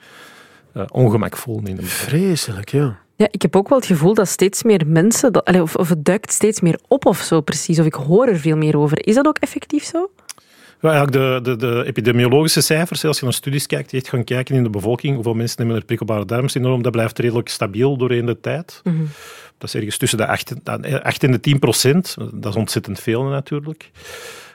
eh, 0.73 0.83
ongemak 0.91 1.37
voelen 1.37 1.67
in 1.67 1.75
de 1.75 1.81
buik. 1.83 1.93
vreselijk, 1.95 2.69
ja. 2.69 2.99
Ja, 3.19 3.29
ik 3.31 3.43
heb 3.43 3.57
ook 3.57 3.69
wel 3.69 3.79
het 3.79 3.87
gevoel 3.87 4.15
dat 4.15 4.29
steeds 4.29 4.63
meer 4.63 4.83
mensen, 4.87 5.33
dat, 5.33 5.61
of, 5.61 5.77
of 5.77 5.89
het 5.89 6.05
duikt 6.05 6.33
steeds 6.33 6.61
meer 6.61 6.79
op 6.89 7.07
of 7.07 7.19
zo 7.19 7.41
precies, 7.41 7.79
of 7.79 7.87
ik 7.87 7.95
hoor 7.95 8.27
er 8.27 8.39
veel 8.39 8.57
meer 8.57 8.79
over. 8.79 9.07
Is 9.07 9.15
dat 9.15 9.27
ook 9.27 9.39
effectief 9.39 9.85
zo? 9.85 10.11
Ja, 10.81 10.91
eigenlijk 10.91 11.45
de, 11.45 11.51
de, 11.51 11.57
de 11.57 11.85
epidemiologische 11.87 12.61
cijfers, 12.61 13.05
als 13.05 13.19
je 13.19 13.25
naar 13.25 13.33
studies 13.35 13.67
kijkt, 13.67 13.91
die 13.91 14.01
echt 14.01 14.09
gaan 14.09 14.25
kijken 14.25 14.55
in 14.55 14.63
de 14.63 14.71
bevolking, 14.71 15.15
hoeveel 15.15 15.35
mensen 15.35 15.57
hebben 15.59 15.77
er 15.77 15.85
prikkelbare 15.85 16.25
darmsyndroom, 16.25 16.83
dat 16.83 16.93
blijft 16.93 17.19
redelijk 17.19 17.49
stabiel 17.49 17.97
doorheen 17.97 18.27
de 18.27 18.41
tijd. 18.41 18.81
Dat 19.59 19.69
is 19.69 19.75
ergens 19.75 19.97
tussen 19.97 20.19
de 20.19 20.27
8, 20.27 20.55
en- 20.65 21.03
8 21.03 21.25
en 21.25 21.31
de 21.31 21.41
10 21.41 21.59
procent. 21.59 22.17
Dat 22.33 22.53
is 22.53 22.57
ontzettend 22.61 23.01
veel 23.01 23.23
natuurlijk. 23.23 23.91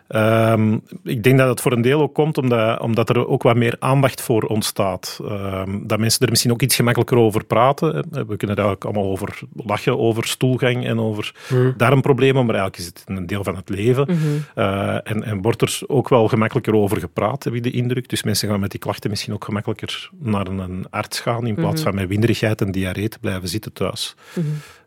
Ehm, 0.08 0.78
ik 1.04 1.24
denk 1.24 1.38
dat 1.38 1.50
het 1.50 1.62
voor 1.62 1.72
een 1.72 1.82
deel 1.82 2.02
ook 2.02 2.14
komt 2.14 2.38
omdat, 2.38 2.80
omdat 2.80 3.10
er 3.10 3.28
ook 3.28 3.44
wat 3.44 3.56
meer 3.56 3.76
aandacht 3.80 4.22
voor 4.22 4.44
ontstaat. 4.44 5.20
Ehm, 5.28 5.80
dat 5.88 6.00
mensen 6.00 6.26
er 6.26 6.30
misschien 6.30 6.52
ook 6.52 6.62
iets 6.62 6.76
gemakkelijker 6.76 7.18
over 7.18 7.46
praten. 7.46 8.06
We 8.28 8.38
kunnen 8.38 8.56
daar 8.56 8.70
ook 8.70 8.84
allemaal 8.84 9.10
over 9.10 9.40
lachen, 9.56 10.00
over 10.00 10.28
stoelgang 10.28 10.86
en 10.86 11.00
over 11.00 11.36
darmproblemen, 11.78 12.46
maar 12.46 12.56
eigenlijk 12.56 12.78
is 12.78 12.86
het 12.86 13.04
een 13.06 13.26
deel 13.26 13.44
van 13.44 13.56
het 13.56 13.70
leven. 13.70 14.08
Eh, 14.56 14.94
en, 15.04 15.24
en 15.24 15.42
wordt 15.42 15.62
er 15.62 15.82
ook 15.88 16.10
wel 16.10 16.28
gemakkelijker 16.28 16.76
over 16.76 17.00
gepraat, 17.00 17.44
heb 17.44 17.54
ik 17.54 17.64
de 17.64 17.72
indruk. 17.72 18.10
Dus 18.10 18.24
mensen 18.24 18.50
gaan 18.50 18.60
met 18.60 18.72
die 18.72 18.80
klachten 18.80 19.10
misschien 19.10 19.34
ook 19.34 19.46
gemakkelijker 19.46 20.10
naar 20.20 20.48
een, 20.48 20.60
een 20.60 20.86
arts 20.90 21.20
gaan, 21.20 21.48
in 21.48 21.56
plaats 21.56 21.82
van 21.82 21.96
met 21.96 22.08
winderigheid 22.08 22.62
en 22.62 22.72
diarree 22.72 23.10
te 23.10 23.20
blijven 23.20 23.48
zitten 23.48 23.74
thuis. 23.74 24.16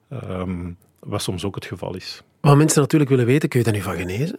Ehm, 0.09 0.71
wat 1.01 1.23
soms 1.23 1.45
ook 1.45 1.55
het 1.55 1.65
geval 1.65 1.95
is. 1.97 2.23
Wat 2.41 2.57
mensen 2.57 2.81
natuurlijk 2.81 3.11
willen 3.11 3.27
weten, 3.27 3.49
kun 3.49 3.59
je 3.59 3.65
daar 3.65 3.75
nu 3.75 3.83
van 3.83 3.97
genezen? 3.97 4.39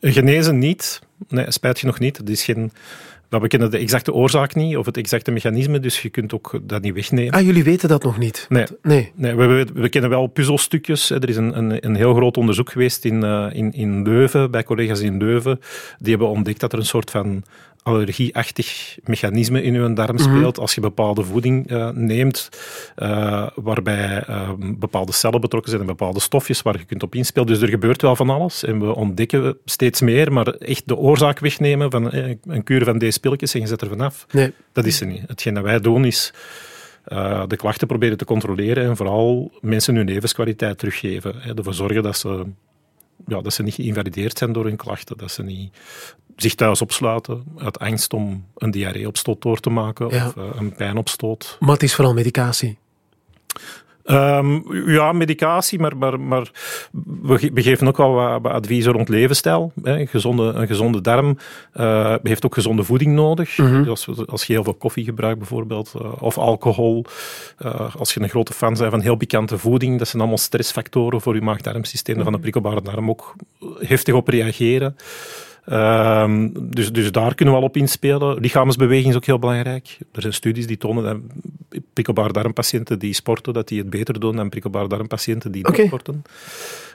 Genezen 0.00 0.58
niet. 0.58 1.00
Nee, 1.28 1.50
spijt 1.50 1.80
je 1.80 1.86
nog 1.86 1.98
niet. 1.98 2.16
Het 2.16 2.28
is 2.28 2.44
geen, 2.44 2.72
we 3.28 3.46
kennen 3.46 3.70
de 3.70 3.78
exacte 3.78 4.12
oorzaak 4.12 4.54
niet, 4.54 4.76
of 4.76 4.86
het 4.86 4.96
exacte 4.96 5.30
mechanisme, 5.30 5.80
dus 5.80 6.02
je 6.02 6.08
kunt 6.08 6.34
ook 6.34 6.60
dat 6.62 6.82
niet 6.82 6.94
wegnemen. 6.94 7.32
Ah, 7.32 7.44
jullie 7.44 7.64
weten 7.64 7.88
dat 7.88 8.02
nog 8.02 8.18
niet? 8.18 8.46
Nee. 8.48 8.66
Nee. 8.82 9.12
Nee, 9.14 9.34
we, 9.34 9.46
we, 9.46 9.66
we 9.74 9.88
kennen 9.88 10.10
wel 10.10 10.26
puzzelstukjes. 10.26 11.10
Er 11.10 11.28
is 11.28 11.36
een, 11.36 11.58
een, 11.58 11.86
een 11.86 11.94
heel 11.94 12.14
groot 12.14 12.36
onderzoek 12.36 12.70
geweest 12.70 13.04
in, 13.04 13.22
eh, 13.22 13.46
in, 13.52 13.72
in 13.72 14.02
Leuven, 14.02 14.50
bij 14.50 14.62
collega's 14.62 15.00
in 15.00 15.18
Leuven. 15.18 15.60
Die 15.98 16.10
hebben 16.10 16.28
ontdekt 16.28 16.60
dat 16.60 16.72
er 16.72 16.78
een 16.78 16.84
soort 16.84 17.10
van 17.10 17.44
allergieachtig 17.86 18.98
mechanisme 19.04 19.62
in 19.62 19.74
uw 19.74 19.92
darm 19.92 20.18
speelt 20.18 20.58
als 20.58 20.74
je 20.74 20.80
bepaalde 20.80 21.24
voeding 21.24 21.68
eh, 21.70 21.88
neemt, 21.90 22.48
eh, 22.94 23.46
waarbij 23.54 24.22
eh, 24.26 24.50
bepaalde 24.58 25.12
cellen 25.12 25.40
betrokken 25.40 25.70
zijn 25.70 25.82
en 25.82 25.88
bepaalde 25.88 26.20
stofjes 26.20 26.62
waar 26.62 26.78
je 26.78 26.84
kunt 26.84 27.02
op 27.02 27.14
inspelen. 27.14 27.46
Dus 27.46 27.60
er 27.60 27.68
gebeurt 27.68 28.02
wel 28.02 28.16
van 28.16 28.30
alles 28.30 28.64
en 28.64 28.80
we 28.80 28.94
ontdekken 28.94 29.58
steeds 29.64 30.00
meer, 30.00 30.32
maar 30.32 30.46
echt 30.46 30.88
de 30.88 30.96
oorzaak 30.96 31.38
wegnemen 31.38 31.90
van 31.90 32.12
een 32.12 32.62
kuur 32.64 32.84
van 32.84 32.98
deze 32.98 33.20
pilletjes 33.20 33.54
en 33.54 33.60
je 33.60 33.66
zet 33.66 33.80
er 33.80 33.88
vanaf, 33.88 34.26
Nee. 34.30 34.52
dat 34.72 34.86
is 34.86 35.00
er 35.00 35.06
niet. 35.06 35.22
Hetgeen 35.26 35.54
dat 35.54 35.64
wij 35.64 35.80
doen 35.80 36.04
is 36.04 36.32
de 37.48 37.56
klachten 37.56 37.86
proberen 37.86 38.16
te 38.16 38.24
controleren 38.24 38.84
en 38.84 38.96
vooral 38.96 39.52
mensen 39.60 39.94
hun 39.94 40.06
levenskwaliteit 40.06 40.78
teruggeven. 40.78 41.34
Hè, 41.38 41.54
ervoor 41.54 41.74
zorgen 41.74 42.02
dat 42.02 42.16
ze, 42.16 42.44
ja, 43.26 43.40
dat 43.40 43.52
ze 43.52 43.62
niet 43.62 43.74
geïnvalideerd 43.74 44.38
zijn 44.38 44.52
door 44.52 44.64
hun 44.64 44.76
klachten, 44.76 45.16
dat 45.16 45.30
ze 45.30 45.42
niet 45.42 45.70
zich 46.36 46.54
thuis 46.54 46.82
opsluiten 46.82 47.44
uit 47.58 47.78
angst 47.78 48.12
om 48.12 48.44
een 48.56 48.70
diarreeopstoot 48.70 49.42
door 49.42 49.60
te 49.60 49.70
maken 49.70 50.08
Ja. 50.08 50.26
of 50.26 50.36
eh, 50.36 50.44
een 50.54 50.72
pijnopstoot. 50.74 51.56
Maar 51.60 51.72
het 51.72 51.82
is 51.82 51.94
vooral 51.94 52.14
medicatie. 52.14 52.78
Ehm, 54.04 54.60
ja, 54.90 55.12
medicatie, 55.12 55.78
maar, 55.78 55.96
maar, 55.96 56.20
maar 56.20 56.50
we, 57.22 57.38
ge- 57.38 57.50
we 57.54 57.62
geven 57.62 57.86
ook 57.88 57.96
wel 57.96 58.12
wat, 58.12 58.42
wat 58.42 58.52
adviezen 58.52 58.92
rond 58.92 59.08
levensstijl. 59.08 59.72
Hè. 59.82 59.98
Een, 59.98 60.06
gezonde, 60.08 60.42
een 60.42 60.66
gezonde 60.66 61.00
darm 61.00 61.38
eh, 61.72 62.14
heeft 62.22 62.44
ook 62.44 62.54
gezonde 62.54 62.84
voeding 62.84 63.14
nodig. 63.14 63.54
Dus 63.54 64.26
als, 64.26 64.44
je 64.46 64.52
heel 64.52 64.64
veel 64.64 64.74
koffie 64.74 65.04
gebruikt 65.04 65.38
bijvoorbeeld, 65.38 65.92
eh, 66.00 66.22
of 66.22 66.38
alcohol, 66.38 67.04
als 67.98 68.14
je 68.14 68.20
een 68.22 68.28
grote 68.28 68.52
fan 68.52 68.74
bent 68.74 68.90
van 68.90 69.00
heel 69.00 69.16
pikante 69.16 69.58
voeding, 69.58 69.98
dat 69.98 70.08
zijn 70.08 70.20
allemaal 70.20 70.38
stressfactoren 70.40 71.20
voor 71.20 71.34
je 71.34 71.40
maag-darmsysteem, 71.40 72.14
daar 72.14 72.24
van 72.24 72.32
de 72.32 72.38
prikkelbare 72.38 72.82
darm 72.82 73.10
ook 73.10 73.34
heftig 73.78 74.14
op 74.14 74.28
reageren. 74.28 74.96
Ehm, 75.66 76.48
dus, 76.60 76.92
dus 76.92 77.12
daar 77.12 77.34
kunnen 77.34 77.54
we 77.54 77.60
al 77.60 77.66
op 77.66 77.76
inspelen. 77.76 78.40
Lichaamsbeweging 78.40 79.08
is 79.08 79.16
ook 79.16 79.24
heel 79.24 79.38
belangrijk. 79.38 79.98
Er 80.12 80.20
zijn 80.20 80.32
studies 80.32 80.66
die 80.66 80.76
tonen 80.76 81.04
dat 81.04 81.16
prikkelbare 81.92 82.32
darmpatiënten 82.32 82.98
die 82.98 83.12
sporten, 83.12 83.52
dat 83.52 83.68
die 83.68 83.78
het 83.78 83.90
beter 83.90 84.20
doen 84.20 84.36
dan 84.36 84.48
prikkelbare 84.48 84.88
darmpatiënten 84.88 85.52
die 85.52 85.66
niet 85.70 85.86
sporten. 85.86 86.22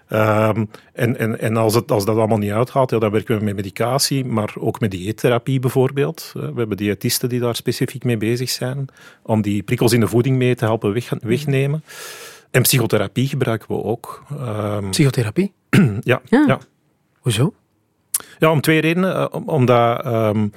Ehm, 0.08 0.66
en 0.94 1.18
en, 1.18 1.40
en 1.40 1.58
als, 1.58 1.76
het, 1.76 1.92
als 1.92 2.06
dat 2.06 2.18
allemaal 2.18 2.38
niet 2.38 2.52
uitgaat, 2.52 2.90
ja, 2.90 3.00
dan 3.00 3.12
werken 3.12 3.38
we 3.38 3.44
met 3.44 3.56
medicatie, 3.56 4.26
maar 4.26 4.54
ook 4.60 4.80
met 4.80 4.92
dieettherapie 4.92 5.60
bijvoorbeeld. 5.60 6.32
We 6.34 6.54
hebben 6.56 6.78
diëtisten 6.78 7.30
die 7.30 7.40
daar 7.40 7.56
specifiek 7.56 8.04
mee 8.04 8.18
bezig 8.18 8.50
zijn, 8.50 8.86
om 9.24 9.42
die 9.42 9.64
prikkels 9.64 9.94
in 9.94 10.00
de 10.00 10.08
voeding 10.08 10.38
mee 10.38 10.56
te 10.56 10.66
helpen 10.66 10.94
weg, 10.94 11.10
wegnemen. 11.22 11.84
En 12.52 12.62
psychotherapie 12.62 13.28
gebruiken 13.28 13.68
we 13.68 13.84
ook. 13.84 14.24
Ehm, 14.30 14.90
Psychotherapie? 14.90 15.54
ja, 16.02 16.22
Ja. 16.26 16.44
ja. 16.48 16.60
Hoezo? 17.20 17.54
Ja, 18.40 18.52
om 18.52 18.62
twee 18.62 18.82
redenen. 18.82 19.16
Eh, 19.16 19.26
om- 19.32 19.50
Omdat, 19.50 20.04
ehm, 20.04 20.48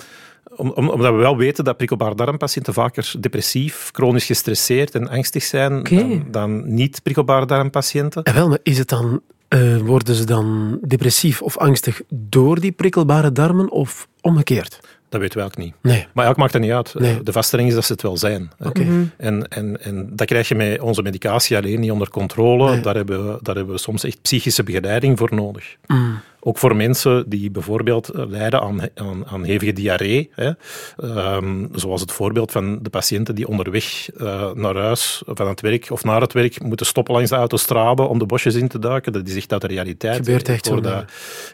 om, 0.57 0.71
om- 0.71 0.89
omdat 0.89 1.11
we 1.13 1.17
wel 1.19 1.37
weten 1.37 1.65
dat 1.65 1.77
prikkelbare 1.77 2.15
darmpatiënten 2.15 2.73
vaker 2.75 3.13
depressief, 3.21 3.89
chronisch 3.93 4.27
gestresseerd 4.27 4.95
en 4.95 5.09
angstig 5.09 5.43
zijn 5.43 5.83
dan, 5.83 6.25
dan 6.31 6.75
niet-prikkelbare 6.75 7.47
darmpatiënten. 7.47 8.23
En 8.23 8.35
wel, 8.35 8.49
maar 8.49 8.59
is 8.63 8.79
het 8.79 8.89
dan, 8.89 9.21
eh, 9.49 9.77
worden 9.77 10.15
ze 10.15 10.25
dan 10.25 10.79
depressief 10.87 11.43
of 11.43 11.59
angstig 11.59 12.01
door 12.09 12.61
die 12.61 12.73
prikkelbare 12.73 13.33
darmen 13.33 13.71
of 13.71 14.09
omgekeerd? 14.21 14.81
Dat 15.09 15.21
weten 15.23 15.39
we 15.39 15.45
ook 15.45 15.57
niet. 15.57 15.75
Nee. 15.83 15.93
Maar 15.93 16.25
eigenlijk 16.25 16.37
maakt 16.39 16.53
dat 16.53 16.61
niet 16.63 16.71
uit. 16.71 16.95
Nee. 16.95 17.23
De 17.23 17.33
vaststelling 17.33 17.69
is 17.69 17.75
dat 17.75 17.85
ze 17.85 17.93
het 17.93 18.03
wel 18.03 18.17
zijn. 18.17 18.51
Oké. 18.65 19.11
En, 19.17 19.49
en, 19.49 19.83
en 19.83 20.09
dat 20.13 20.27
krijg 20.27 20.49
je 20.49 20.55
met 20.55 20.81
onze 20.81 21.03
medicatie 21.03 21.57
alleen 21.57 21.81
niet 21.81 21.91
onder 21.91 22.11
controle. 22.11 22.71
Nee. 22.71 22.81
Daar, 22.81 22.95
hebben 22.95 23.27
we, 23.33 23.39
daar 23.43 23.55
hebben 23.55 23.75
we 23.75 23.81
soms 23.81 24.05
echt 24.05 24.23
psychische 24.23 24.63
begeleiding 24.63 25.19
voor 25.19 25.35
nodig. 25.35 25.77
Mm. 25.87 26.19
Ook 26.47 26.59
voor 26.59 26.77
mensen 26.77 27.25
die 27.29 27.51
bijvoorbeeld 27.51 28.09
eh, 28.09 28.27
lijden 28.27 28.61
aan, 28.61 28.81
aan, 28.95 29.27
aan 29.27 29.45
hevige 29.45 29.73
diarree. 29.73 30.31
Hè. 30.35 30.51
Ehm, 30.97 31.67
zoals 31.73 32.01
het 32.01 32.13
voorbeeld 32.13 32.53
van 32.53 32.79
de 32.83 32.91
patiënten 32.91 33.35
die 33.35 33.49
onderweg 33.49 34.11
eh, 34.17 34.51
naar 34.53 34.77
huis, 34.77 35.23
van 35.27 35.49
het 35.49 35.61
werk 35.61 35.87
of 35.91 36.05
naar 36.05 36.21
het 36.21 36.33
werk, 36.33 36.63
moeten 36.63 36.87
stoppen 36.87 37.15
langs 37.15 37.31
de 37.31 37.37
autostrade 37.37 38.03
om 38.03 38.19
de 38.19 38.27
bosjes 38.27 38.55
in 38.55 38.69
te 38.69 38.79
duiken. 38.79 39.13
Dat 39.13 39.29
is 39.29 39.37
echt 39.37 39.53
uit 39.53 39.61
de 39.61 39.67
realiteit. 39.67 40.17
Gebeurt 40.17 40.49
echt 40.49 40.67
ik 40.67 40.73
hoor, 40.73 40.83
zo, 40.83 40.91
dat, 40.91 41.05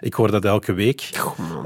ik 0.01 0.15
hoor 0.15 0.31
dat 0.31 0.45
elke 0.45 0.73
week. 0.73 1.11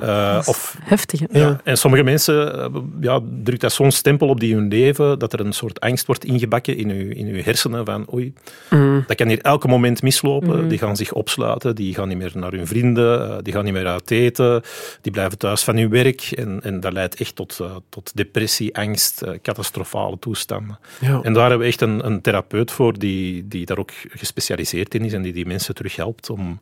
Eh, 0.00 0.40
of 0.44 0.76
Heftig. 0.80 1.20
Ja. 1.30 1.60
en 1.64 1.78
sommige 1.78 2.02
mensen 2.02 2.72
ja, 3.00 3.20
drukt 3.42 3.60
dat 3.60 3.72
zo'n 3.72 3.90
stempel 3.90 4.28
op 4.28 4.40
die 4.40 4.54
hun 4.54 4.68
leven, 4.68 5.18
dat 5.18 5.32
er 5.32 5.40
een 5.40 5.52
soort 5.52 5.80
angst 5.80 6.06
wordt 6.06 6.24
ingebakken 6.24 6.76
in 6.76 6.90
uw, 6.90 7.10
in 7.10 7.26
uw 7.26 7.42
hersenen 7.42 7.84
van 7.84 8.06
oei, 8.14 8.32
Mm. 8.70 9.04
dat 9.06 9.16
kan 9.16 9.28
hier 9.28 9.40
elke 9.40 9.68
moment 9.68 10.02
mislopen. 10.02 10.58
Mhm. 10.58 10.68
Die 10.68 10.78
gaan 10.78 10.96
zich 10.96 11.12
opsluiten, 11.12 11.74
die 11.74 11.94
gaan 11.94 12.08
niet 12.08 12.18
meer 12.18 12.32
naar 12.34 12.52
hun 12.52 12.66
vrienden, 12.66 13.13
die 13.42 13.52
gaan 13.52 13.64
niet 13.64 13.73
meer 13.73 13.87
uit 13.87 14.11
eten, 14.11 14.62
die 15.00 15.12
blijven 15.12 15.38
thuis 15.38 15.64
van 15.64 15.76
hun 15.76 15.90
werk. 15.90 16.21
En, 16.21 16.61
en 16.62 16.80
dat 16.80 16.92
leidt 16.92 17.14
echt 17.14 17.37
tot, 17.37 17.59
eh, 17.61 17.76
tot 17.88 18.16
depressie, 18.16 18.76
angst, 18.76 19.23
eh, 19.23 19.33
catastrofale 19.42 20.18
toestanden. 20.18 20.78
Ja. 21.00 21.21
En 21.23 21.33
daar 21.33 21.49
hebben 21.49 21.66
we 21.66 21.73
echt 21.73 21.80
een, 21.80 22.06
een 22.06 22.21
therapeut 22.21 22.71
voor 22.71 22.99
die, 22.99 23.49
die 23.49 23.66
daar 23.66 23.78
ook 23.78 23.90
gespecialiseerd 24.09 24.94
in 24.94 25.04
is 25.04 25.12
en 25.12 25.23
die 25.23 25.33
die 25.33 25.47
mensen 25.47 25.75
terug 25.75 25.97
helpt 25.97 26.30
om, 26.30 26.61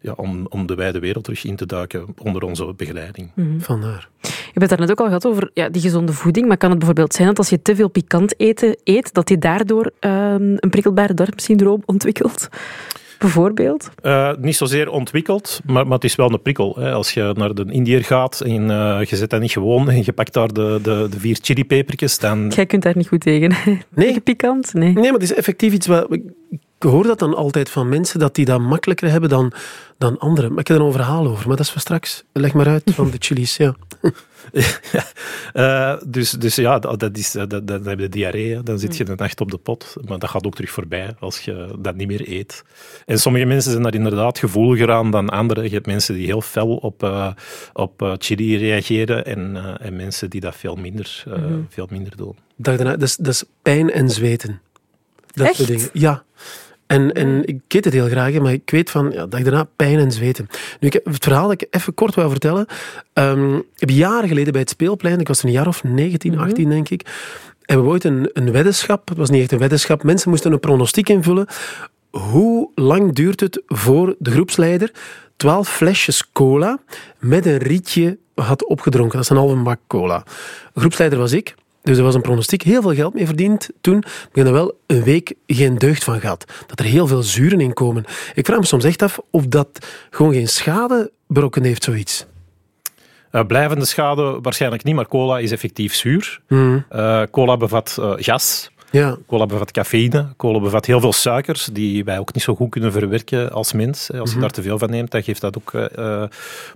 ja, 0.00 0.12
om, 0.16 0.46
om 0.48 0.66
de 0.66 0.74
wijde 0.74 0.98
wereld 0.98 1.24
terug 1.24 1.44
in 1.44 1.56
te 1.56 1.66
duiken 1.66 2.06
onder 2.18 2.42
onze 2.42 2.74
begeleiding. 2.76 3.30
Vandaar. 3.58 4.08
Je 4.20 4.58
hebt 4.58 4.70
het 4.70 4.80
net 4.80 4.90
ook 4.90 5.00
al 5.00 5.06
gehad 5.06 5.26
over 5.26 5.50
ja, 5.54 5.68
die 5.68 5.82
gezonde 5.82 6.12
voeding, 6.12 6.46
maar 6.46 6.56
kan 6.56 6.70
het 6.70 6.78
bijvoorbeeld 6.78 7.14
zijn 7.14 7.28
dat 7.28 7.38
als 7.38 7.48
je 7.48 7.62
te 7.62 7.76
veel 7.76 7.88
pikant 7.88 8.40
eten, 8.40 8.76
eet, 8.84 9.14
dat 9.14 9.28
je 9.28 9.38
daardoor 9.38 9.90
ehm, 9.98 10.56
een 10.56 10.70
prikkelbare 10.70 11.14
darmsyndroom 11.14 11.82
ontwikkelt? 11.84 12.48
Bijvoorbeeld? 13.22 13.90
Eh, 14.02 14.30
niet 14.38 14.56
zozeer 14.56 14.90
ontwikkeld, 14.90 15.60
maar, 15.64 15.84
maar 15.84 15.94
het 15.94 16.04
is 16.04 16.14
wel 16.14 16.32
een 16.32 16.42
prikkel. 16.42 16.76
Hè. 16.78 16.92
Als 16.92 17.14
je 17.14 17.32
naar 17.36 17.54
de 17.54 17.64
Indiër 17.68 18.04
gaat 18.04 18.40
en 18.40 18.70
eh, 18.70 19.04
je 19.04 19.16
zet 19.16 19.30
dat 19.30 19.40
niet 19.40 19.50
gewoon 19.50 19.90
en 19.90 20.02
je 20.04 20.12
pakt 20.12 20.32
daar 20.32 20.52
de, 20.52 20.78
de, 20.82 21.06
de 21.10 21.20
vier 21.20 21.38
chilipepertjes, 21.42 22.18
dan... 22.18 22.48
Jij 22.48 22.66
kunt 22.66 22.82
daar 22.82 22.96
niet 22.96 23.08
goed 23.08 23.20
tegen. 23.20 23.80
Tegen 23.94 24.22
pikant? 24.32 24.74
Nee. 24.74 24.92
Nee, 24.92 25.02
maar 25.02 25.12
het 25.12 25.22
is 25.22 25.34
effectief 25.34 25.72
iets 25.72 25.86
wat... 25.86 26.08
Ik 26.82 26.88
hoor 26.88 27.06
dat 27.06 27.18
dan 27.18 27.34
altijd 27.34 27.70
van 27.70 27.88
mensen, 27.88 28.18
dat 28.18 28.34
die 28.34 28.44
dat 28.44 28.60
makkelijker 28.60 29.10
hebben 29.10 29.28
dan, 29.30 29.52
dan 29.98 30.18
anderen. 30.18 30.50
Maar 30.50 30.60
ik 30.60 30.68
heb 30.68 30.76
er 30.76 30.84
een 30.84 30.92
verhaal 30.92 31.26
over, 31.26 31.48
maar 31.48 31.56
dat 31.56 31.66
is 31.66 31.72
voor 31.72 31.80
straks. 31.80 32.24
Leg 32.32 32.52
maar 32.52 32.66
uit 32.66 32.82
van 32.94 33.10
de 33.10 33.16
chilies, 33.26 33.56
ja. 33.56 33.74
Eh, 35.52 35.94
dus, 36.06 36.30
dus 36.30 36.54
ja, 36.54 36.78
dat, 36.78 37.00
dat 37.00 37.16
is, 37.16 37.30
dat, 37.30 37.66
dan 37.66 37.86
heb 37.86 37.98
je 37.98 38.08
diarree, 38.08 38.62
dan 38.62 38.78
zit 38.78 38.96
je 38.96 39.04
de 39.04 39.14
nacht 39.16 39.40
op 39.40 39.50
de 39.50 39.56
pot. 39.56 39.96
Maar 40.08 40.18
dat 40.18 40.30
gaat 40.30 40.46
ook 40.46 40.54
terug 40.54 40.70
voorbij 40.70 41.14
als 41.18 41.40
je 41.40 41.74
dat 41.78 41.96
niet 41.96 42.06
meer 42.06 42.28
eet. 42.28 42.64
En 43.06 43.18
sommige 43.18 43.44
mensen 43.44 43.70
zijn 43.70 43.82
daar 43.82 43.94
inderdaad 43.94 44.38
gevoeliger 44.38 44.92
aan 44.92 45.10
dan 45.10 45.28
anderen. 45.28 45.64
Je 45.64 45.70
hebt 45.70 45.86
mensen 45.86 46.14
die 46.14 46.26
heel 46.26 46.40
fel 46.40 46.76
op, 46.76 47.02
eh, 47.02 47.32
op 47.72 48.02
eh, 48.02 48.12
chili 48.18 48.56
reageren 48.56 49.24
en, 49.24 49.76
en 49.80 49.96
mensen 49.96 50.30
die 50.30 50.40
dat 50.40 50.56
veel 50.56 50.74
minder, 50.74 51.24
eh, 51.26 51.42
veel 51.68 51.86
minder 51.90 52.16
doen. 52.16 52.36
Daarna, 52.56 52.90
dat, 52.90 53.02
is, 53.02 53.16
dat 53.16 53.34
is 53.34 53.44
pijn 53.62 53.90
en 53.90 54.10
zweten. 54.10 54.60
Dat 55.34 55.46
soort 55.46 55.58
Echt? 55.58 55.68
dingen. 55.68 55.90
Ja. 55.92 56.24
En, 56.92 57.12
en 57.12 57.44
ik 57.44 57.60
eet 57.68 57.84
het 57.84 57.94
heel 57.94 58.08
graag, 58.08 58.38
maar 58.38 58.52
ik 58.52 58.70
weet 58.70 58.90
van, 58.90 59.10
ja, 59.12 59.26
dag 59.26 59.42
daarna 59.42 59.68
pijn 59.76 59.98
en 59.98 60.12
zweten. 60.12 60.46
Nu, 60.80 60.86
ik 60.86 60.92
heb 60.92 61.04
het 61.04 61.24
verhaal 61.24 61.48
dat 61.48 61.62
ik 61.62 61.66
even 61.70 61.94
kort 61.94 62.14
wil 62.14 62.30
vertellen. 62.30 62.66
Ehm, 63.12 63.56
ik 63.56 63.64
heb 63.74 63.90
jaren 63.90 64.28
geleden 64.28 64.52
bij 64.52 64.60
het 64.60 64.70
speelplein, 64.70 65.20
ik 65.20 65.28
was 65.28 65.42
een 65.42 65.50
jaar 65.50 65.66
of 65.66 65.84
19, 65.84 66.38
18 66.38 66.68
denk 66.68 66.88
ik, 66.88 67.06
hebben 67.62 67.86
we 67.86 67.92
ooit 67.92 68.04
een, 68.04 68.30
een 68.32 68.52
weddenschap, 68.52 69.08
het 69.08 69.18
was 69.18 69.30
niet 69.30 69.40
echt 69.40 69.52
een 69.52 69.58
weddenschap, 69.58 70.02
mensen 70.02 70.30
moesten 70.30 70.52
een 70.52 70.60
pronostiek 70.60 71.08
invullen. 71.08 71.46
Hoe 72.10 72.70
lang 72.74 73.14
duurt 73.14 73.40
het 73.40 73.62
voor 73.66 74.14
de 74.18 74.30
groepsleider 74.30 74.92
12 75.36 75.68
flesjes 75.68 76.30
cola 76.32 76.78
met 77.18 77.46
een 77.46 77.58
rietje 77.58 78.18
had 78.34 78.66
opgedronken? 78.66 79.16
Dat 79.16 79.24
is 79.24 79.30
een 79.30 79.36
halve 79.36 79.56
bak 79.56 79.80
cola. 79.86 80.24
Groepsleider 80.74 81.18
was 81.18 81.32
ik. 81.32 81.54
Dus 81.82 81.96
er 81.98 82.04
was 82.04 82.14
een 82.14 82.20
pronostiek, 82.20 82.62
heel 82.62 82.82
veel 82.82 82.94
geld 82.94 83.14
mee 83.14 83.26
verdiend 83.26 83.68
toen. 83.80 83.98
Maar 83.98 84.28
ik 84.28 84.36
heb 84.36 84.46
er 84.46 84.52
wel 84.52 84.78
een 84.86 85.02
week 85.02 85.34
geen 85.46 85.78
deugd 85.78 86.04
van 86.04 86.20
gehad. 86.20 86.44
Dat 86.66 86.78
er 86.78 86.84
heel 86.84 87.06
veel 87.06 87.22
zuren 87.22 87.60
in 87.60 87.72
komen. 87.72 88.04
Ik 88.34 88.46
vraag 88.46 88.58
me 88.58 88.66
soms 88.66 88.84
echt 88.84 89.02
af 89.02 89.20
of 89.30 89.46
dat 89.46 89.86
gewoon 90.10 90.32
geen 90.32 90.48
schade 90.48 91.12
berokken 91.26 91.64
heeft, 91.64 91.84
zoiets. 91.84 92.26
Eh, 93.30 93.46
blijvende 93.46 93.84
schade 93.84 94.38
waarschijnlijk 94.42 94.84
niet, 94.84 94.94
maar 94.94 95.08
cola 95.08 95.38
is 95.38 95.50
effectief 95.50 95.94
zuur. 95.94 96.40
Hmm. 96.46 96.84
Eh, 96.88 97.22
cola 97.30 97.56
bevat 97.56 97.96
eh, 98.00 98.12
gas, 98.16 98.70
Ja, 98.92 99.16
cola 99.26 99.46
bevat 99.46 99.70
cafeïne, 99.70 100.28
cola 100.36 100.60
bevat 100.60 100.86
heel 100.86 101.00
veel 101.00 101.12
suikers 101.12 101.68
die 101.72 102.04
wij 102.04 102.18
ook 102.18 102.34
niet 102.34 102.42
zo 102.42 102.54
goed 102.54 102.70
kunnen 102.70 102.92
verwerken 102.92 103.52
als 103.52 103.72
mens. 103.72 104.12
Als 104.12 104.32
je 104.32 104.38
daar 104.40 104.50
te 104.50 104.62
veel 104.62 104.78
van 104.78 104.90
neemt, 104.90 105.10
dan 105.10 105.22
geeft 105.22 105.40
dat 105.40 105.56
ook 105.58 105.72
eh, 105.74 106.22
eh, 106.22 106.28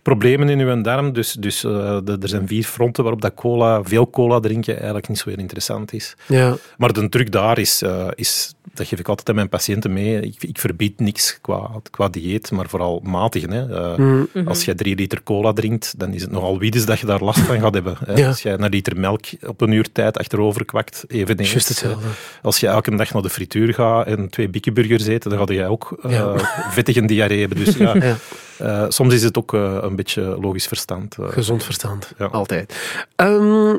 problemen 0.02 0.48
in 0.48 0.60
uw 0.60 0.80
darm. 0.82 1.12
Dus, 1.12 1.32
dus 1.32 1.64
eh, 1.64 1.98
de- 2.04 2.18
er 2.22 2.28
zijn 2.28 2.46
vier 2.46 2.64
fronten 2.64 3.02
waarop 3.02 3.22
dat 3.22 3.34
cola, 3.34 3.82
veel 3.82 4.10
cola 4.10 4.40
drinken 4.40 4.74
eigenlijk 4.76 5.08
niet 5.08 5.18
zo 5.18 5.28
heel 5.28 5.38
interessant 5.38 5.92
is. 5.92 6.14
ja. 6.26 6.56
Maar 6.76 6.92
de 6.92 7.08
truc 7.08 7.32
daar 7.32 7.58
is, 7.58 7.82
is 8.14 8.54
dat 8.76 8.86
geef 8.86 8.98
ik 8.98 9.08
altijd 9.08 9.28
aan 9.28 9.34
mijn 9.34 9.48
patiënten 9.48 9.92
mee, 9.92 10.20
ik, 10.20 10.34
ik 10.42 10.58
verbied 10.58 11.00
niks 11.00 11.38
qua, 11.40 11.70
qua 11.90 12.08
dieet, 12.08 12.50
maar 12.50 12.68
vooral 12.68 13.00
matigen. 13.04 13.50
Hè. 13.50 13.74
Eh, 13.74 13.94
Hmm. 13.94 14.48
Als 14.48 14.64
je 14.64 14.74
drie 14.74 14.94
liter 14.96 15.22
cola 15.22 15.52
drinkt, 15.52 15.94
dan 15.98 16.14
is 16.14 16.22
het 16.22 16.30
nogal 16.30 16.58
wiedes 16.58 16.84
dat 16.86 16.98
je 16.98 17.06
daar 17.06 17.22
last 17.22 17.38
van 17.40 17.60
gaat 17.60 17.74
hebben. 17.74 17.96
Hè. 18.04 18.12
Ja. 18.14 18.26
Als 18.28 18.42
je 18.42 18.50
een 18.50 18.68
liter 18.68 18.96
melk 18.98 19.24
op 19.46 19.60
een 19.60 19.72
uur 19.72 19.92
tijd 19.92 20.18
achterover 20.18 20.64
kwakt, 20.64 21.04
eveneens. 21.08 21.50
Juist 21.50 21.68
hetzelfde. 21.68 22.06
Als 22.42 22.58
je 22.60 22.66
elke 22.66 22.96
dag 22.96 23.12
naar 23.12 23.22
de 23.22 23.30
frituur 23.30 23.74
gaat 23.74 24.06
en 24.06 24.28
twee 24.30 24.48
bikkeburgers 24.48 25.06
eet, 25.06 25.22
dan 25.22 25.38
ga 25.46 25.52
je 25.52 25.64
ook 25.64 25.98
eh 26.02 26.10
Ja. 26.10 26.34
vettig 26.76 26.96
en 26.96 27.06
diarree 27.06 27.40
hebben. 27.40 27.64
Dus 27.64 27.76
ja, 27.76 27.94
Ja. 28.06 28.16
eh, 28.58 28.84
soms 28.88 29.14
is 29.14 29.22
het 29.22 29.38
ook 29.38 29.54
eh, 29.54 29.78
een 29.80 29.96
beetje 29.96 30.22
logisch 30.40 30.66
verstand. 30.66 31.16
eh. 31.18 31.28
Gezond 31.28 31.64
verstand, 31.64 32.12
Ja. 32.18 32.24
altijd. 32.24 32.76
Ehm, 33.16 33.78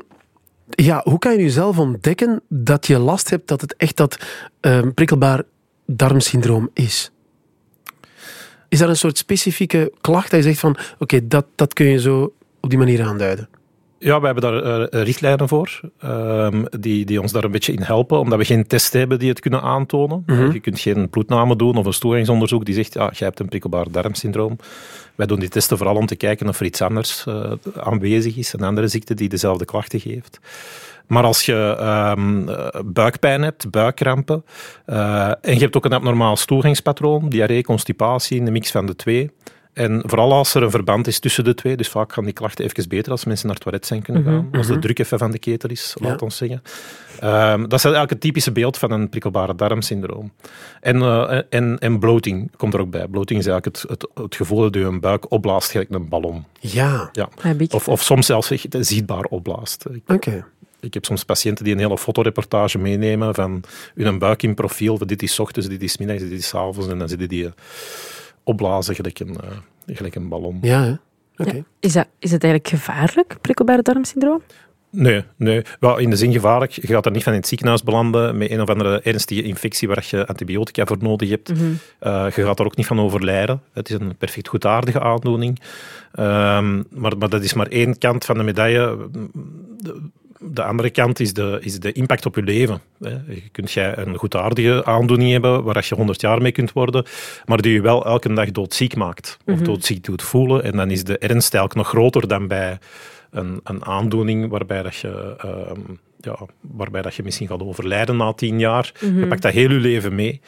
ja, 0.69 1.01
hoe 1.03 1.19
kan 1.19 1.31
je 1.31 1.37
nu 1.37 1.49
zelf 1.49 1.77
ontdekken 1.77 2.41
dat 2.49 2.87
je 2.87 2.97
last 2.97 3.29
hebt 3.29 3.47
dat 3.47 3.61
het 3.61 3.75
echt 3.75 3.97
dat 3.97 4.17
ehm, 4.59 4.91
prikkelbaar 4.91 5.43
darmsyndroom 5.85 6.69
is? 6.73 7.11
Is 8.69 8.79
dat 8.79 8.89
een 8.89 8.95
soort 8.95 9.17
specifieke 9.17 9.93
klacht 10.01 10.31
dat 10.31 10.39
je 10.39 10.45
zegt 10.45 10.59
van, 10.59 10.77
oké, 10.99 11.27
dat, 11.27 11.45
dat 11.55 11.73
kun 11.73 11.85
je 11.85 11.99
zo 11.99 12.33
op 12.59 12.69
die 12.69 12.79
manier 12.79 13.03
aanduiden? 13.03 13.49
Ja, 13.99 14.19
we 14.19 14.25
hebben 14.25 14.43
daar 14.43 14.87
eh, 14.87 15.03
richtlijnen 15.03 15.47
voor, 15.47 15.79
ehm, 15.99 16.65
die, 16.79 17.05
die 17.05 17.21
ons 17.21 17.31
daar 17.31 17.43
een 17.43 17.51
beetje 17.51 17.73
in 17.73 17.81
helpen, 17.81 18.19
omdat 18.19 18.37
we 18.39 18.45
geen 18.45 18.67
test 18.67 18.93
hebben 18.93 19.19
die 19.19 19.29
het 19.29 19.39
kunnen 19.39 19.61
aantonen. 19.61 20.23
Mhm. 20.25 20.51
Je 20.51 20.59
kunt 20.59 20.79
geen 20.79 21.09
bloedname 21.09 21.55
doen 21.55 21.75
of 21.75 21.85
een 21.85 21.91
toegangsonderzoek 21.91 22.65
die 22.65 22.75
zegt, 22.75 22.93
ja, 22.93 23.11
jij 23.13 23.27
hebt 23.27 23.39
een 23.39 23.49
prikkelbaar 23.49 23.91
darmsyndroom. 23.91 24.57
Wij 25.15 25.25
doen 25.25 25.39
die 25.39 25.49
testen 25.49 25.77
vooral 25.77 25.95
om 25.95 26.05
te 26.05 26.15
kijken 26.15 26.47
of 26.47 26.59
er 26.59 26.65
iets 26.65 26.81
anders 26.81 27.25
eh, 27.25 27.51
aanwezig 27.75 28.37
is, 28.37 28.53
een 28.53 28.63
andere 28.63 28.87
ziekte 28.87 29.13
die 29.13 29.29
dezelfde 29.29 29.65
klachten 29.65 29.99
geeft. 29.99 30.39
Maar 31.07 31.23
als 31.23 31.45
je 31.45 31.75
ehm, 31.79 32.49
eh, 32.49 32.81
buikpijn 32.85 33.41
hebt, 33.41 33.69
buikkrampen, 33.69 34.45
eh, 34.85 35.27
en 35.27 35.53
je 35.53 35.59
hebt 35.59 35.77
ook 35.77 35.85
een 35.85 35.93
abnormaal 35.93 36.35
toegangspatroon, 36.35 37.29
diarree, 37.29 37.63
constipatie, 37.63 38.41
een 38.41 38.51
mix 38.51 38.71
van 38.71 38.85
de 38.85 38.95
twee, 38.95 39.31
en 39.77 40.01
vooral 40.05 40.33
als 40.33 40.53
er 40.53 40.63
een 40.63 40.71
verband 40.71 41.07
is 41.07 41.19
tussen 41.19 41.43
de 41.43 41.53
twee, 41.53 41.77
dus 41.77 41.89
vaak 41.89 42.13
gaan 42.13 42.23
die 42.23 42.33
klachten 42.33 42.65
even 42.65 42.89
beter 42.89 43.11
als 43.11 43.25
mensen 43.25 43.45
naar 43.45 43.55
het 43.55 43.63
toilet 43.63 43.85
zijn 43.85 44.01
kunnen 44.01 44.23
gaan, 44.23 44.49
als 44.51 44.67
de 44.67 44.79
druk 44.79 44.99
even 44.99 45.17
van 45.19 45.31
de 45.31 45.39
ketel 45.39 45.69
is, 45.69 45.95
laat 45.99 46.21
ons 46.21 46.37
zeggen. 46.37 46.61
Ehm, 47.19 47.61
dat 47.61 47.73
is 47.73 47.83
eigenlijk 47.83 48.09
het 48.09 48.21
typische 48.21 48.51
beeld 48.51 48.77
van 48.77 48.91
een 48.91 49.09
prikkelbare 49.09 49.55
darmsyndroom. 49.55 50.31
En, 50.81 51.01
eh, 51.01 51.39
en, 51.49 51.79
en 51.79 51.99
bloating 51.99 52.51
komt 52.57 52.73
er 52.73 52.79
ook 52.79 52.89
bij. 52.89 53.07
Bloating 53.07 53.39
is 53.39 53.45
eigenlijk 53.47 53.77
het, 53.77 53.89
het, 53.89 54.23
het 54.23 54.35
gevoel 54.35 54.61
dat 54.61 54.73
je 54.73 54.79
een 54.79 54.99
buik 54.99 55.31
opblaast, 55.31 55.71
gelijk 55.71 55.89
een 55.89 56.09
ballon. 56.09 56.45
Ja, 56.59 57.09
Ja. 57.11 57.29
Of, 57.69 57.87
of 57.87 58.03
soms 58.03 58.25
zelfs 58.25 58.51
echt 58.51 58.75
zichtbaar 58.79 59.23
opblaast. 59.23 59.85
Ik, 59.91 60.01
oké. 60.07 60.45
ik 60.79 60.93
heb 60.93 61.05
soms 61.05 61.23
patiënten 61.23 61.63
die 61.63 61.73
een 61.73 61.79
hele 61.79 61.97
fotoreportage 61.97 62.77
meenemen 62.77 63.35
van 63.35 63.63
hun 63.95 64.19
buik 64.19 64.43
in 64.43 64.53
profiel. 64.53 64.97
van 64.97 65.07
Dit 65.07 65.23
is 65.23 65.39
ochtends, 65.39 65.67
dit 65.69 65.83
is 65.83 65.97
middags, 65.97 66.21
dit 66.21 66.31
is 66.31 66.55
avonds. 66.55 66.87
En 66.87 66.99
dan 66.99 67.09
zitten 67.09 67.29
die 67.29 67.51
opblazen 68.47 68.95
gelijk 68.95 69.19
een, 69.19 69.35
uh, 69.87 69.95
gelijk 69.95 70.15
een 70.15 70.27
ballon. 70.27 70.57
Ja, 70.61 70.83
hè? 70.83 70.93
oké. 71.43 71.63
Is, 71.79 71.93
dat, 71.93 72.07
is 72.19 72.31
het 72.31 72.43
eigenlijk 72.43 72.73
gevaarlijk, 72.73 73.37
prikkelbare 73.41 73.81
darmsyndroom? 73.81 74.41
Nee, 74.89 75.23
nee. 75.35 75.61
Wel, 75.79 75.97
in 75.97 76.09
de 76.09 76.15
zin 76.15 76.31
gevaarlijk. 76.31 76.71
Je 76.71 76.87
gaat 76.87 77.05
er 77.05 77.11
niet 77.11 77.23
van 77.23 77.33
in 77.33 77.39
het 77.39 77.47
ziekenhuis 77.47 77.83
belanden 77.83 78.37
met 78.37 78.51
een 78.51 78.61
of 78.61 78.69
andere 78.69 79.01
ernstige 79.01 79.43
infectie 79.43 79.87
waar 79.87 80.05
je 80.09 80.25
antibiotica 80.27 80.85
voor 80.85 80.97
nodig 80.99 81.29
hebt. 81.29 81.49
Mhm. 81.49 81.63
Uh, 81.63 82.25
je 82.35 82.43
gaat 82.43 82.59
er 82.59 82.65
ook 82.65 82.75
niet 82.75 82.85
van 82.85 82.99
overlijden. 82.99 83.61
Het 83.73 83.89
is 83.89 83.95
een 83.99 84.15
perfect 84.15 84.47
goedaardige 84.47 84.99
aandoening. 84.99 85.59
Um, 86.19 86.85
maar, 86.89 87.17
maar 87.17 87.29
dat 87.29 87.43
is 87.43 87.53
maar 87.53 87.67
één 87.67 87.97
kant 87.97 88.25
van 88.25 88.37
de 88.37 88.43
medaille. 88.43 89.09
De, 90.39 90.53
de 90.53 90.63
andere 90.63 90.89
kant 90.89 91.19
is 91.19 91.33
de, 91.33 91.57
is 91.61 91.79
de 91.79 91.91
impact 91.91 92.25
op 92.25 92.35
je 92.35 92.43
leven. 92.43 92.81
Je 92.99 93.43
kunt 93.51 93.71
jij 93.71 93.97
een 93.97 94.15
goedaardige 94.15 94.85
aandoening 94.85 95.31
hebben 95.31 95.63
waar 95.63 95.85
je 95.89 95.95
100 95.95 96.21
jaar 96.21 96.41
mee 96.41 96.51
kunt 96.51 96.71
worden, 96.73 97.05
maar 97.45 97.61
die 97.61 97.73
je 97.73 97.81
wel 97.81 98.05
elke 98.05 98.33
dag 98.33 98.51
doodziek 98.51 98.95
maakt. 98.95 99.37
Of 99.45 99.55
Mhm. 99.55 99.63
doodziek 99.63 100.03
doet 100.03 100.21
voelen. 100.21 100.63
En 100.63 100.71
dan 100.71 100.91
is 100.91 101.03
de 101.03 101.17
ernst 101.17 101.53
eigenlijk 101.53 101.75
nog 101.75 101.87
groter 101.87 102.27
dan 102.27 102.47
bij 102.47 102.77
een, 103.31 103.59
een 103.63 103.85
aandoening 103.85 104.49
waarbij, 104.49 104.83
dat 104.83 104.95
je, 104.95 105.35
ehm, 105.37 105.79
ja, 106.19 106.37
waarbij 106.61 107.01
dat 107.01 107.15
je 107.15 107.23
misschien 107.23 107.47
gaat 107.47 107.61
overlijden 107.61 108.17
na 108.17 108.33
tien 108.33 108.59
jaar. 108.59 108.91
Mhm. 109.01 109.19
Je 109.19 109.27
pakt 109.27 109.41
dat 109.41 109.51
heel 109.53 109.69
je 109.71 109.79
leven 109.79 110.15
mee. 110.15 110.41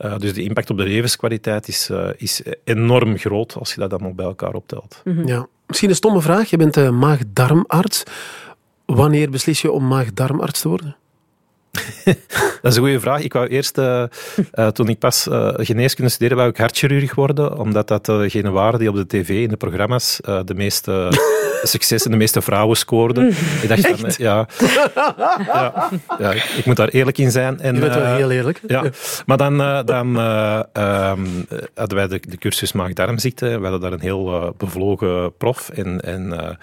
Uh, 0.00 0.18
dus 0.18 0.32
de 0.34 0.42
impact 0.42 0.70
op 0.70 0.76
de 0.76 0.84
levenskwaliteit 0.84 1.68
is, 1.68 1.88
uh, 1.92 2.08
is 2.16 2.42
enorm 2.64 3.18
groot 3.18 3.54
als 3.58 3.74
je 3.74 3.80
dat 3.80 3.92
allemaal 3.92 4.14
bij 4.14 4.26
elkaar 4.26 4.54
optelt. 4.54 5.00
Mhm. 5.04 5.26
Ja. 5.26 5.46
Misschien 5.66 5.88
een 5.90 5.96
stomme 5.96 6.20
vraag. 6.20 6.50
Je 6.50 6.56
bent 6.56 6.76
uh, 6.76 6.90
maag-darmarts. 6.90 8.02
Wanneer 8.86 9.30
beslis 9.30 9.60
je 9.60 9.70
om 9.70 9.88
maag-darmarts 9.88 10.60
te 10.60 10.68
worden? 10.68 10.96
Dat 12.62 12.72
is 12.72 12.76
een 12.76 12.82
goede 12.82 13.00
vraag. 13.00 13.20
Ik 13.20 13.32
wou 13.32 13.46
eerst, 13.46 13.78
uh, 13.78 14.02
uh, 14.54 14.68
toen 14.68 14.88
ik 14.88 14.98
pas 14.98 15.26
uh, 15.26 15.48
geneeskunde 15.56 16.10
studeerde, 16.10 16.34
wou 16.34 16.48
ik 16.48 16.56
hartchirurg 16.56 17.14
worden, 17.14 17.58
omdat 17.58 17.88
dat 17.88 18.04
degene 18.04 18.50
waren 18.50 18.78
die 18.78 18.88
op 18.88 18.94
de 18.94 19.06
tv, 19.06 19.28
in 19.28 19.48
de 19.48 19.56
programma's, 19.56 20.20
de 20.44 20.54
meeste 20.54 21.08
succes 21.62 22.04
en 22.04 22.10
de 22.10 22.16
meeste 22.16 22.42
vrouwen 22.42 22.76
scoorden. 22.76 23.28
Ik 23.62 23.68
dacht 23.68 23.86
van, 23.86 24.12
ja, 24.16 24.48
ja, 25.46 25.90
ja, 26.18 26.32
ik 26.32 26.62
moet 26.64 26.76
daar 26.76 26.88
eerlijk 26.88 27.18
in 27.18 27.30
zijn. 27.30 27.60
En, 27.60 27.74
Je 27.74 27.80
bent 27.80 27.94
wel 27.94 28.14
heel 28.14 28.30
eerlijk. 28.30 28.60
Ja, 28.66 28.84
maar 29.26 29.36
dan, 29.36 29.56
dan 29.84 30.06
um, 30.16 31.46
hadden 31.74 31.96
wij 31.96 32.08
de, 32.08 32.20
de 32.28 32.38
cursus 32.38 32.72
maag-darmziekte. 32.72 33.46
We 33.46 33.62
hadden 33.62 33.80
daar 33.80 33.92
een 33.92 34.00
heel 34.00 34.54
bevlogen 34.56 35.36
prof. 35.36 35.68
En, 35.68 36.00
en 36.00 36.58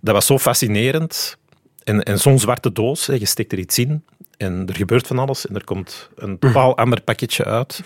dat 0.00 0.14
was 0.14 0.26
zo 0.26 0.38
fascinerend. 0.38 1.36
En, 1.86 2.02
en 2.02 2.18
zo'n 2.18 2.38
zwarte 2.38 2.72
doos, 2.72 3.06
je 3.06 3.26
steekt 3.26 3.52
er 3.52 3.58
iets 3.58 3.78
in 3.78 4.04
en 4.36 4.66
er 4.66 4.76
gebeurt 4.76 5.06
van 5.06 5.18
alles 5.18 5.46
en 5.46 5.54
er 5.54 5.64
komt 5.64 6.08
een 6.16 6.38
totaal 6.38 6.76
ander 6.82 7.00
pakketje 7.00 7.44
uit. 7.44 7.82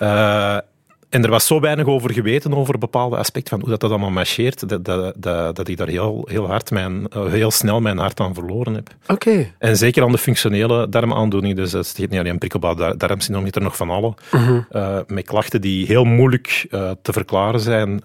uh, 0.00 0.54
en 1.14 1.24
er 1.24 1.30
was 1.30 1.46
zo 1.46 1.60
weinig 1.60 1.86
over 1.86 2.12
geweten, 2.12 2.54
over 2.54 2.78
bepaalde 2.78 3.16
aspecten 3.16 3.50
van 3.50 3.60
hoe 3.60 3.68
dat, 3.70 3.80
dat 3.80 3.90
allemaal 3.90 4.10
marcheert, 4.10 4.68
dat, 4.68 4.84
dat, 4.84 5.14
dat, 5.16 5.56
dat 5.56 5.68
ik 5.68 5.76
daar 5.76 5.88
heel, 5.88 6.28
heel, 6.30 6.46
hard 6.46 6.70
mijn, 6.70 7.06
uh, 7.16 7.26
heel 7.26 7.50
snel 7.50 7.80
mijn 7.80 7.98
hart 7.98 8.20
aan 8.20 8.34
verloren 8.34 8.74
heb. 8.74 8.88
Oké. 9.02 9.12
Okay. 9.12 9.52
En 9.58 9.76
zeker 9.76 10.02
aan 10.02 10.12
de 10.12 10.18
functionele 10.18 10.88
darmaandoening, 10.88 11.56
dus 11.56 11.70
dat 11.70 11.84
is 11.84 11.94
niet 11.94 12.18
alleen 12.18 12.38
prikkelbaar 12.38 12.76
dar 12.76 12.98
darmsyndroom, 12.98 13.44
je 13.44 13.52
er 13.52 13.62
nog 13.62 13.76
van 13.76 13.90
alle, 13.90 14.14
uh 14.34 14.46
-huh. 14.46 14.64
uh, 14.72 14.98
met 15.06 15.24
klachten 15.24 15.60
die 15.60 15.86
heel 15.86 16.04
moeilijk 16.04 16.66
uh, 16.70 16.90
te 17.02 17.12
verklaren 17.12 17.60
zijn, 17.60 18.02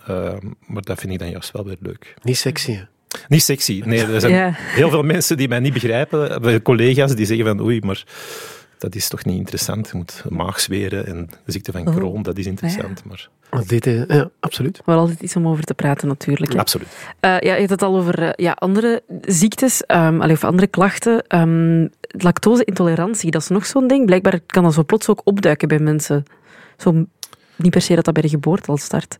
maar 0.65 0.81
dat 0.81 0.99
vind 0.99 1.13
ik 1.13 1.19
dan 1.19 1.29
juist 1.29 1.51
wel 1.51 1.65
weer 1.65 1.77
leuk. 1.79 2.15
Niet 2.23 2.37
sexy, 2.37 2.71
hè? 2.71 2.81
Niet 3.27 3.43
sexy. 3.43 3.81
Nee, 3.85 4.05
er 4.05 4.19
zijn 4.19 4.33
Ja. 4.43 4.51
heel 4.55 4.89
veel 4.89 5.03
mensen 5.03 5.37
die 5.37 5.47
mij 5.47 5.59
niet 5.59 5.73
begrijpen. 5.73 6.61
Collega's 6.61 7.15
die 7.15 7.25
zeggen 7.25 7.45
van 7.45 7.61
oei, 7.61 7.81
maar 7.81 8.03
dat 8.77 8.95
is 8.95 9.07
toch 9.07 9.25
niet 9.25 9.37
interessant. 9.37 9.89
Je 9.91 9.97
moet 9.97 10.23
maagzweren 10.29 11.05
en 11.05 11.29
de 11.45 11.51
ziekte 11.51 11.71
van 11.71 11.83
Crohn, 11.85 12.21
dat 12.21 12.37
is 12.37 12.45
interessant. 12.45 13.03
Maar... 13.05 13.29
Dit, 13.67 13.87
uh, 13.87 14.05
ja, 14.07 14.29
absoluut. 14.39 14.81
Wel 14.85 14.97
altijd 14.97 15.21
iets 15.21 15.35
om 15.35 15.47
over 15.47 15.63
te 15.63 15.73
praten, 15.73 16.07
natuurlijk. 16.07 16.53
hè. 16.53 16.59
Absoluut. 16.59 16.87
Eh, 17.19 17.39
ja, 17.39 17.53
je 17.53 17.59
had 17.59 17.69
het 17.69 17.81
al 17.81 17.97
over 17.97 18.21
eh, 18.21 18.29
ja, 18.35 18.51
andere 18.51 19.03
ziektes 19.21 19.83
um, 19.87 20.21
of 20.21 20.43
andere 20.43 20.67
klachten. 20.67 21.23
Um, 21.39 21.89
lactose-intolerantie, 22.01 23.31
dat 23.31 23.41
is 23.41 23.47
nog 23.47 23.65
zo'n 23.65 23.87
ding. 23.87 24.05
Blijkbaar 24.05 24.39
kan 24.45 24.63
dat 24.63 24.73
zo 24.73 24.83
plots 24.83 25.09
ook 25.09 25.21
opduiken 25.23 25.67
bij 25.67 25.79
mensen. 25.79 26.23
Zo, 26.77 27.05
niet 27.55 27.71
per 27.71 27.81
se 27.81 27.95
dat 27.95 28.05
dat 28.05 28.13
bij 28.13 28.23
de 28.23 28.29
geboorte 28.29 28.71
al 28.71 28.77
start. 28.77 29.19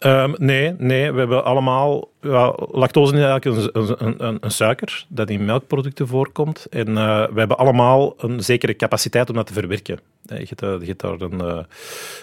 Um, 0.00 0.34
nee, 0.38 0.74
nee, 0.78 1.12
we 1.12 1.18
hebben 1.18 1.44
allemaal... 1.44 2.08
Ja, 2.22 2.54
lactose 2.70 3.14
is 3.14 3.22
eigenlijk 3.22 3.74
een, 3.74 3.82
een, 3.98 4.26
een, 4.26 4.38
een, 4.40 4.50
suiker 4.50 5.06
dat 5.08 5.30
in 5.30 5.44
melkproducten 5.44 6.06
voorkomt. 6.06 6.66
En 6.70 6.88
uh, 6.88 7.26
we 7.32 7.38
hebben 7.38 7.58
allemaal 7.58 8.14
een 8.18 8.42
zekere 8.42 8.76
capaciteit 8.76 9.28
om 9.28 9.34
dat 9.34 9.46
te 9.46 9.52
verwerken. 9.52 9.98
Je 10.22 10.34
hebt, 10.34 10.60
je 10.60 10.86
hebt 10.86 11.00
daar 11.00 11.20
een, 11.20 11.40
uh, 11.40 11.58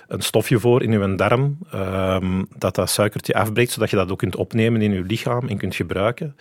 een, 0.08 0.22
stofje 0.22 0.60
voor 0.60 0.84
in 0.84 0.92
je 0.92 1.16
darm 1.16 1.58
um, 1.74 2.48
dat 2.58 2.76
dat 2.76 2.90
suikertje 2.90 3.34
afbreekt, 3.34 3.72
zodat 3.72 3.90
je 3.90 3.96
dat 3.96 4.12
ook 4.12 4.18
kunt 4.18 4.36
opnemen 4.36 4.82
in 4.82 4.92
je 4.92 5.04
lichaam 5.04 5.48
en 5.48 5.58
kunt 5.58 5.76
gebruiken. 5.76 6.36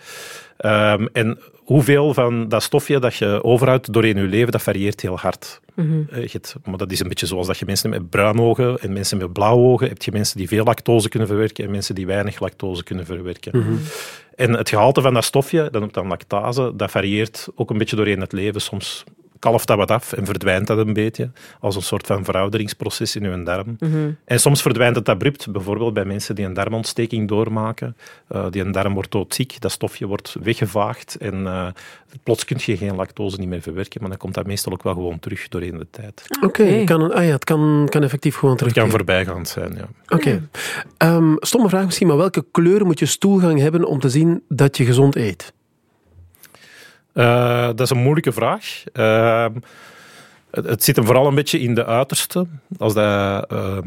Um, 0.65 1.09
en 1.13 1.39
hoeveel 1.69 2.13
van 2.13 2.47
dat 2.47 2.63
stofje 2.63 2.99
dat 2.99 3.15
je 3.15 3.43
overhoudt 3.43 3.93
doorheen 3.93 4.17
je 4.17 4.23
leven, 4.23 4.51
dat 4.51 4.61
varieert 4.61 5.01
heel 5.01 5.17
hard. 5.17 5.61
Mhm. 5.73 5.87
Mm 5.87 6.07
-hmm. 6.09 6.21
je 6.21 6.29
hebt, 6.31 6.55
maar 6.65 6.77
dat 6.77 6.91
is 6.91 6.99
een 6.99 7.07
beetje 7.07 7.25
zoals 7.25 7.47
dat 7.47 7.57
je 7.57 7.65
mensen 7.65 7.89
met 7.89 8.09
bruine 8.09 8.41
ogen 8.41 8.79
en 8.79 8.93
mensen 8.93 9.17
met 9.17 9.33
blauwe 9.33 9.67
ogen 9.67 9.87
hebt. 9.87 10.05
Je 10.05 10.11
mensen 10.11 10.37
die 10.37 10.47
veel 10.47 10.63
lactose 10.63 11.09
kunnen 11.09 11.27
verwerken 11.27 11.63
en 11.63 11.71
mensen 11.71 11.95
die 11.95 12.05
weinig 12.05 12.39
lactose 12.39 12.83
kunnen 12.83 13.05
verwerken. 13.05 13.48
En 14.35 14.53
het 14.53 14.69
gehalte 14.69 15.01
van 15.01 15.13
dat 15.13 15.23
stofje, 15.23 15.69
dat 15.71 15.81
noemt 15.81 15.93
dan 15.93 16.07
lactase, 16.07 16.71
dat 16.75 16.91
varieert 16.91 17.47
ook 17.55 17.69
een 17.69 17.77
beetje 17.77 17.95
doorheen 17.95 18.21
het 18.21 18.31
leven. 18.31 18.61
Soms 18.61 19.03
kalft 19.39 19.67
dat 19.67 19.77
wat 19.77 19.91
af 19.91 20.13
en 20.13 20.25
verdwijnt 20.25 20.67
dat 20.67 20.77
een 20.77 20.93
beetje, 20.93 21.31
als 21.59 21.75
een 21.75 21.81
soort 21.81 22.07
van 22.07 22.23
verouderingsproces 22.23 23.15
in 23.15 23.25
uw 23.25 23.43
darm. 23.43 23.75
Mhm. 23.79 24.11
En 24.25 24.39
soms 24.39 24.61
verdwijnt 24.61 24.95
het 24.95 25.09
abrupt, 25.09 25.51
bijvoorbeeld 25.51 25.93
bij 25.93 26.05
mensen 26.05 26.35
die 26.35 26.45
een 26.45 26.53
darmontsteking 26.53 27.27
doormaken. 27.27 27.95
Uh, 28.31 28.45
die 28.49 28.61
een 28.61 28.71
darm 28.71 28.93
wordt 28.93 29.11
doodziek, 29.11 29.61
dat 29.61 29.71
stofje 29.71 30.07
wordt 30.07 30.35
weggevaagd 30.41 31.17
en 31.17 31.35
uh, 31.43 31.67
plots 32.23 32.45
kun 32.45 32.57
je 32.61 32.77
geen 32.77 32.95
lactose 32.95 33.39
niet 33.39 33.49
meer 33.49 33.61
verwerken, 33.61 34.01
maar 34.01 34.09
dan 34.09 34.19
komt 34.19 34.33
dat 34.33 34.45
meestal 34.45 34.73
ook 34.73 34.83
wel 34.83 34.93
gewoon 34.93 35.19
terug 35.19 35.47
doorheen 35.47 35.77
de 35.77 35.87
tijd. 35.91 36.25
Oké, 36.35 36.45
okay. 36.45 36.81
okay. 36.81 37.09
ah 37.09 37.25
ja, 37.25 37.31
het 37.31 37.43
kan, 37.43 37.87
kan 37.89 38.03
effectief 38.03 38.35
gewoon 38.35 38.55
terug. 38.55 38.73
Het 38.73 38.81
kan 38.81 38.91
voorbijgaand 38.91 39.47
zijn, 39.47 39.73
ja. 39.75 39.87
Oké. 40.07 40.41
Okay. 40.95 41.15
Um, 41.15 41.35
stomme 41.39 41.69
vraag 41.69 41.85
misschien, 41.85 42.07
maar 42.07 42.17
welke 42.17 42.45
kleur 42.51 42.85
moet 42.85 42.99
je 42.99 43.05
stoelgang 43.05 43.59
hebben 43.59 43.85
om 43.85 43.99
te 43.99 44.09
zien 44.09 44.43
dat 44.47 44.77
je 44.77 44.85
gezond 44.85 45.15
eet? 45.15 45.53
Uh, 47.13 47.65
dat 47.65 47.79
is 47.79 47.89
een 47.89 47.97
moeilijke 47.97 48.31
vraag. 48.31 48.83
Uh, 48.93 49.45
het, 50.51 50.65
het, 50.65 50.83
zit 50.83 50.95
hem 50.95 51.05
vooral 51.05 51.27
een 51.27 51.35
beetje 51.35 51.59
in 51.59 51.75
de 51.75 51.85
uiterste. 51.85 52.45
Als 52.77 52.93
dat 52.93 53.51
uh, 53.51 53.77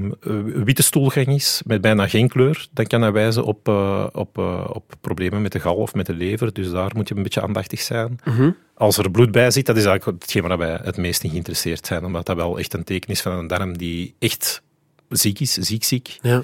witte 0.64 0.82
stoelgang 0.82 1.26
is, 1.26 1.62
met 1.66 1.80
bijna 1.80 2.06
geen 2.08 2.28
kleur, 2.28 2.66
dan 2.70 2.86
kan 2.86 3.00
dat 3.00 3.12
wijzen 3.12 3.44
op, 3.44 3.68
op, 4.12 4.38
op 4.68 4.92
problemen 5.00 5.42
met 5.42 5.52
de 5.52 5.60
gal 5.60 5.74
of 5.74 5.94
met 5.94 6.06
de 6.06 6.14
lever. 6.14 6.52
Dus 6.52 6.70
daar 6.70 6.90
moet 6.94 7.08
je 7.08 7.16
een 7.16 7.22
beetje 7.22 7.42
aandachtig 7.42 7.80
zijn. 7.80 8.20
-huh. 8.22 8.52
Als 8.74 8.98
er 8.98 9.10
bloed 9.10 9.30
bij 9.30 9.50
zit, 9.50 9.66
dat 9.66 9.76
is 9.76 9.84
eigenlijk 9.84 10.22
hetgeen 10.22 10.42
waar 10.42 10.58
wij 10.58 10.78
het 10.82 10.96
meest 10.96 11.24
in 11.24 11.30
geïnteresseerd 11.30 11.86
zijn. 11.86 12.04
Omdat 12.04 12.26
dat 12.26 12.36
wel 12.36 12.58
echt 12.58 12.74
een 12.74 12.84
teken 12.84 13.10
is 13.10 13.22
van 13.22 13.32
een 13.32 13.46
darm 13.46 13.78
die 13.78 14.14
echt 14.18 14.62
ziek 15.12 15.40
is, 15.40 15.52
ziek 15.52 15.84
ziek. 15.84 16.18
Ja. 16.20 16.42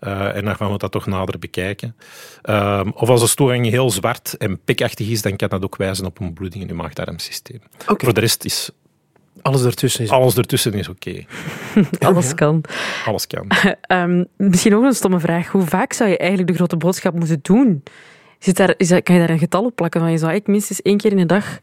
Uh, 0.00 0.36
en 0.36 0.44
dan 0.44 0.56
gaan 0.56 0.72
we 0.72 0.78
dat 0.78 0.92
toch 0.92 1.06
nader 1.06 1.38
bekijken. 1.38 1.96
Uh, 2.44 2.80
of 2.94 3.08
als 3.08 3.20
de 3.20 3.26
stoelgang 3.26 3.66
heel 3.66 3.90
zwart 3.90 4.36
en 4.36 4.60
pikachtig 4.64 5.08
is, 5.08 5.22
dan 5.22 5.36
kan 5.36 5.48
dat 5.48 5.64
ook 5.64 5.76
wijzen 5.76 6.06
op 6.06 6.20
een 6.20 6.32
bloeding 6.32 6.62
in 6.62 6.68
je 6.68 6.74
maag-darmsysteem. 6.74 7.60
Okay. 7.82 7.96
Voor 7.96 8.14
de 8.14 8.20
rest 8.20 8.44
is... 8.44 8.70
Alles 9.42 9.64
ertussen 9.64 10.04
is 10.04 10.10
Alles 10.10 10.36
ertussen 10.36 10.72
is 10.72 10.88
oké. 10.88 11.08
Okay. 11.08 11.26
Alles 12.08 12.34
kan. 12.34 12.64
Alles 13.04 13.26
kan. 13.26 13.46
um, 13.88 14.26
misschien 14.50 14.74
ook 14.74 14.84
een 14.84 14.92
stomme 14.92 15.20
vraag. 15.20 15.48
Hoe 15.48 15.66
vaak 15.66 15.92
zou 15.92 16.10
je 16.10 16.18
eigenlijk 16.18 16.50
de 16.50 16.56
grote 16.56 16.76
boodschap 16.76 17.14
moeten 17.14 17.38
doen? 17.42 17.82
Zit 18.38 18.56
daar, 18.56 18.74
is 18.76 18.88
dat, 18.88 19.02
kan 19.02 19.14
je 19.14 19.20
daar 19.20 19.30
een 19.30 19.38
getal 19.38 19.64
op 19.64 19.74
plakken? 19.74 20.00
Van 20.00 20.10
je 20.10 20.18
zou 20.18 20.30
eigenlijk 20.30 20.58
minstens 20.58 20.82
één 20.82 20.96
keer 20.96 21.10
in 21.10 21.16
de 21.16 21.26
dag... 21.26 21.60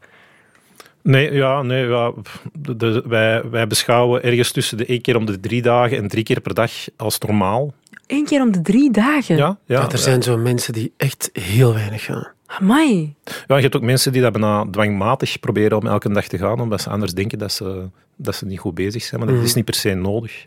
Nee, 1.06 1.32
ja, 1.32 1.62
nee 1.62 1.86
ja, 1.88 2.12
de, 2.52 2.76
de, 2.76 3.02
wij, 3.06 3.42
wij 3.50 3.66
beschouwen 3.66 4.22
ergens 4.22 4.50
tussen 4.52 4.76
de 4.76 4.86
één 4.86 5.00
keer 5.00 5.16
om 5.16 5.26
de 5.26 5.40
drie 5.40 5.62
dagen 5.62 5.96
en 5.96 6.08
drie 6.08 6.24
keer 6.24 6.40
per 6.40 6.54
dag 6.54 6.72
als 6.96 7.18
normaal. 7.18 7.74
Eén 8.06 8.24
keer 8.24 8.42
om 8.42 8.52
de 8.52 8.62
drie 8.62 8.90
dagen? 8.90 9.36
Ja, 9.36 9.58
ja, 9.64 9.80
ja 9.80 9.90
er 9.90 9.98
zijn 9.98 10.22
zo 10.22 10.36
mensen 10.36 10.72
die 10.72 10.92
echt 10.96 11.30
heel 11.32 11.74
weinig 11.74 12.04
gaan. 12.04 12.28
Amai. 12.46 13.14
Ja, 13.46 13.56
je 13.56 13.62
hebt 13.62 13.76
ook 13.76 13.82
mensen 13.82 14.12
die 14.12 14.22
dat 14.22 14.32
bijna 14.32 14.64
dwangmatig 14.70 15.40
proberen 15.40 15.78
om 15.78 15.86
elke 15.86 16.12
dag 16.12 16.26
te 16.26 16.38
gaan, 16.38 16.60
omdat 16.60 16.80
ze 16.80 16.90
anders 16.90 17.12
denken 17.14 17.38
dat 17.38 17.52
ze, 17.52 17.88
dat 18.16 18.34
ze 18.34 18.46
niet 18.46 18.58
goed 18.58 18.74
bezig 18.74 19.02
zijn. 19.02 19.20
Maar 19.20 19.28
dat 19.28 19.38
Mhm. 19.38 19.46
is 19.46 19.54
niet 19.54 19.64
per 19.64 19.74
se 19.74 19.94
nodig. 19.94 20.44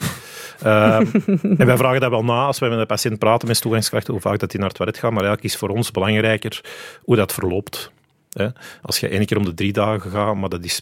uh, 0.65 0.95
en 1.41 1.65
wij 1.65 1.77
vragen 1.77 2.01
dat 2.01 2.09
wel 2.09 2.23
na 2.23 2.45
als 2.45 2.59
wij 2.59 2.69
met 2.69 2.79
een 2.79 2.85
patiënt 2.85 3.19
praten 3.19 3.47
met 3.47 3.61
toegangskrachten, 3.61 4.13
hoe 4.13 4.21
vaak 4.21 4.39
dat 4.39 4.49
die 4.51 4.59
naar 4.59 4.67
het 4.69 4.77
toilet 4.77 4.97
gaan. 4.97 5.13
Maar 5.13 5.23
eigenlijk 5.23 5.53
is 5.53 5.59
voor 5.59 5.69
ons 5.69 5.91
belangrijker 5.91 6.61
hoe 7.03 7.15
dat 7.15 7.33
verloopt. 7.33 7.91
Hè? 8.39 8.47
Als 8.81 8.99
je 8.99 9.07
één 9.07 9.25
keer 9.25 9.37
om 9.37 9.45
de 9.45 9.53
drie 9.53 9.73
dagen 9.73 10.11
gaat, 10.11 10.35
maar 10.35 10.49
dat 10.49 10.63
is 10.63 10.81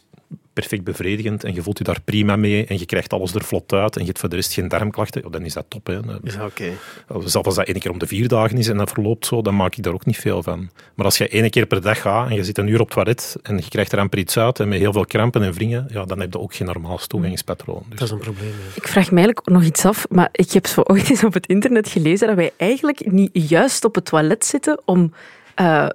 perfect 0.59 0.83
bevredigend 0.83 1.43
en 1.43 1.53
je 1.53 1.61
voelt 1.61 1.77
je 1.77 1.83
daar 1.83 2.01
prima 2.01 2.35
mee 2.35 2.65
en 2.65 2.79
je 2.79 2.85
krijgt 2.85 3.13
alles 3.13 3.33
er 3.33 3.43
vlot 3.43 3.73
uit 3.73 3.95
en 3.95 4.01
je 4.01 4.07
hebt 4.07 4.19
voor 4.19 4.29
de 4.29 4.35
rest 4.35 4.53
geen 4.53 4.67
darmklachten, 4.67 5.31
dan 5.31 5.45
is 5.45 5.53
dat 5.53 5.65
top. 5.67 5.87
Hè. 5.87 5.99
Is 6.23 6.35
dat 6.35 6.49
oké? 6.49 6.71
Zelfs 7.07 7.47
als 7.47 7.55
dat 7.55 7.67
één 7.67 7.79
keer 7.79 7.91
om 7.91 7.97
de 7.99 8.07
vier 8.07 8.27
dagen 8.27 8.57
is 8.57 8.67
en 8.67 8.77
dat 8.77 8.91
verloopt 8.91 9.25
zo, 9.25 9.41
dan 9.41 9.55
maak 9.55 9.75
ik 9.75 9.83
daar 9.83 9.93
ook 9.93 10.05
niet 10.05 10.17
veel 10.17 10.43
van. 10.43 10.69
Maar 10.95 11.05
als 11.05 11.17
je 11.17 11.27
één 11.29 11.49
keer 11.49 11.65
per 11.65 11.81
dag 11.81 12.01
gaat 12.01 12.29
en 12.29 12.35
je 12.35 12.43
zit 12.43 12.57
een 12.57 12.67
uur 12.67 12.79
op 12.79 12.85
het 12.85 12.95
toilet 12.95 13.35
en 13.41 13.57
je 13.57 13.69
krijgt 13.69 13.91
er 13.91 13.99
amper 13.99 14.19
iets 14.19 14.37
uit 14.37 14.59
en 14.59 14.67
met 14.67 14.79
heel 14.79 14.93
veel 14.93 15.05
krampen 15.05 15.43
en 15.43 15.53
wringen, 15.53 15.87
ja, 15.89 16.05
dan 16.05 16.19
heb 16.19 16.33
je 16.33 16.39
ook 16.39 16.55
geen 16.55 16.67
normaal 16.67 16.97
toegangspatroon. 16.97 17.83
Dus. 17.89 17.99
Dat 17.99 18.07
is 18.07 18.13
een 18.13 18.19
probleem. 18.19 18.47
ja. 18.47 18.75
Ik 18.75 18.87
vraag 18.87 19.11
mij 19.11 19.23
eigenlijk 19.23 19.49
nog 19.49 19.63
iets 19.63 19.85
af, 19.85 20.05
maar 20.09 20.29
ik 20.31 20.51
heb 20.51 20.67
zo 20.67 20.81
ooit 20.81 21.09
eens 21.09 21.23
op 21.23 21.33
het 21.33 21.47
internet 21.47 21.89
gelezen 21.89 22.27
dat 22.27 22.35
wij 22.35 22.51
eigenlijk 22.57 23.11
niet 23.11 23.49
juist 23.49 23.85
op 23.85 23.95
het 23.95 24.05
toilet 24.05 24.45
zitten 24.45 24.81
om 24.85 25.13
eh, 25.57 25.87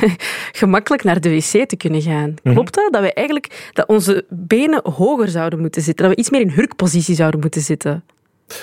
gemakkelijk 0.62 1.02
naar 1.04 1.20
de 1.20 1.30
wc 1.30 1.68
te 1.68 1.76
kunnen 1.76 2.02
gaan. 2.02 2.34
Klopt 2.42 2.74
dat? 2.74 2.92
Dat 2.92 3.00
wij 3.00 3.12
eigenlijk 3.12 3.70
dat 3.72 3.86
onze 3.86 4.24
benen 4.28 4.80
hoger 4.92 5.28
zouden 5.28 5.60
moeten 5.60 5.82
zitten, 5.82 6.04
dat 6.04 6.14
we 6.14 6.20
iets 6.20 6.30
meer 6.30 6.40
in 6.40 6.50
hurkpositie 6.50 7.14
zouden 7.14 7.40
moeten 7.40 7.60
zitten. 7.60 8.04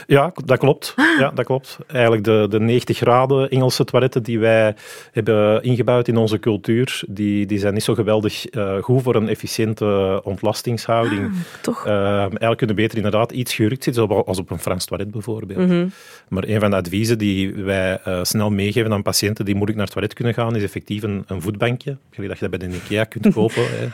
Ja, 0.07 0.31
dat 0.45 0.57
klopt. 0.57 0.93
Ja, 1.19 1.31
dat 1.35 1.45
klopt. 1.45 1.77
Eigenlijk 1.87 2.23
de, 2.23 2.45
de 2.49 2.59
90 2.59 2.97
graden 2.97 3.49
Engelse 3.49 3.83
toiletten 3.83 4.23
die 4.23 4.39
wij 4.39 4.75
hebben 5.11 5.63
ingebouwd 5.63 6.07
in 6.07 6.17
onze 6.17 6.39
cultuur, 6.39 7.01
die, 7.07 7.45
die 7.45 7.59
zijn 7.59 7.73
niet 7.73 7.83
zo 7.83 7.93
geweldig 7.93 8.45
eh, 8.45 8.77
goed 8.81 9.01
voor 9.03 9.15
een 9.15 9.29
efficiënte 9.29 10.21
ontlastingshouding. 10.23 11.31
toch? 11.61 11.85
Eh, 11.85 12.19
eigenlijk 12.19 12.57
kunnen 12.57 12.75
beter 12.75 12.97
inderdaad 12.97 13.31
iets 13.31 13.53
gehurkt 13.53 13.83
zitten, 13.83 14.07
zoals 14.07 14.25
als 14.25 14.39
op 14.39 14.49
een 14.51 14.59
Frans 14.59 14.85
toilet 14.85 15.11
bijvoorbeeld. 15.11 15.91
Maar 16.27 16.43
een 16.47 16.59
van 16.59 16.69
de 16.69 16.75
adviezen 16.75 17.17
die 17.17 17.53
wij 17.53 17.99
eh, 18.03 18.19
snel 18.23 18.49
meegeven 18.49 18.93
aan 18.93 19.01
patiënten 19.01 19.45
die 19.45 19.53
moeilijk 19.55 19.77
naar 19.77 19.87
het 19.87 19.95
toilet 19.95 20.13
kunnen 20.15 20.33
gaan, 20.33 20.55
is 20.55 20.63
effectief 20.63 21.03
een, 21.03 21.23
een 21.27 21.41
voetbankje. 21.41 21.97
Gelijk 22.11 22.29
dat 22.29 22.39
je 22.39 22.49
dat 22.49 22.59
bij 22.59 22.69
de 22.69 22.75
IKEA 22.75 23.03
kunt 23.03 23.33
kopen. 23.33 23.63
hè. 23.67 23.87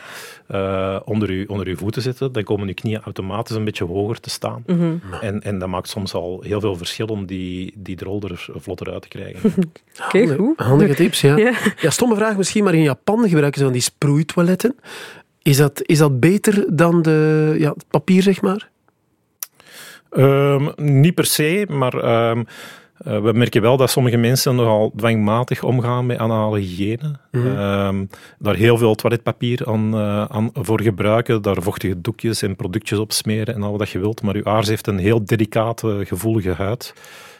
Eh, 0.47 0.99
onder, 1.05 1.31
je, 1.33 1.49
onder 1.49 1.67
je 1.67 1.75
voeten 1.75 2.01
zetten. 2.01 2.31
Dan 2.31 2.43
komen 2.43 2.67
je 2.67 2.73
knieën 2.73 3.01
automatisch 3.01 3.55
een 3.55 3.63
beetje 3.63 3.85
hoger 3.85 4.19
te 4.19 4.29
staan. 4.29 4.63
en, 5.21 5.41
en 5.41 5.59
dat 5.59 5.69
maakt 5.69 5.84
soms 5.87 6.13
al 6.13 6.41
heel 6.41 6.59
veel 6.59 6.75
verschil 6.75 7.05
om 7.05 7.25
die, 7.25 7.73
die 7.75 7.95
drol 7.95 8.21
er 8.21 8.49
vlotter 8.55 8.93
uit 8.93 9.01
te 9.01 9.07
krijgen. 9.07 9.53
Oké, 10.05 10.35
goed. 10.35 10.59
Handige 10.59 10.93
tips, 10.93 11.21
ja. 11.21 11.37
Ja. 11.45 11.53
ja. 11.81 11.89
stomme 11.89 12.15
vraag 12.15 12.37
misschien, 12.37 12.63
maar 12.63 12.73
in 12.73 12.81
Japan 12.81 13.29
gebruiken 13.29 13.59
ze 13.59 13.63
van 13.63 13.73
die 13.73 13.81
sproeitoiletten. 13.81 14.75
Is 15.41 15.57
dat, 15.57 15.81
is 15.83 15.97
dat 15.97 16.19
beter 16.19 16.75
dan 16.75 17.01
de, 17.01 17.55
ja, 17.57 17.69
het 17.69 17.85
papier, 17.89 18.21
zeg 18.21 18.41
maar? 18.41 18.69
Ehm, 20.09 20.69
niet 20.75 21.15
per 21.15 21.25
se, 21.25 21.65
maar 21.69 21.93
ehm, 21.93 22.43
eh, 22.97 23.21
we 23.21 23.33
merken 23.33 23.61
wel 23.61 23.77
dat 23.77 23.89
sommige 23.89 24.17
mensen 24.17 24.55
nogal 24.55 24.91
dwangmatig 24.95 25.63
omgaan 25.63 26.05
met 26.05 26.17
anale 26.17 26.59
hygiëne. 26.59 27.15
Ehm, 27.31 28.05
daar 28.39 28.55
heel 28.55 28.77
veel 28.77 28.95
toiletpapier 28.95 29.67
aan, 29.67 29.93
eh, 29.93 30.25
aan 30.25 30.49
voor 30.53 30.81
gebruiken, 30.81 31.41
daar 31.41 31.61
vochtige 31.61 32.01
doekjes 32.01 32.41
en 32.41 32.55
productjes 32.55 32.99
op 32.99 33.11
smeren 33.11 33.55
en 33.55 33.63
al 33.63 33.77
wat 33.77 33.89
je 33.89 33.99
wilt. 33.99 34.21
Maar 34.21 34.35
uw 34.35 34.45
aars 34.45 34.67
heeft 34.67 34.87
een 34.87 34.97
heel 34.97 35.25
delicate, 35.25 36.01
gevoelige 36.05 36.51
huid. 36.51 36.93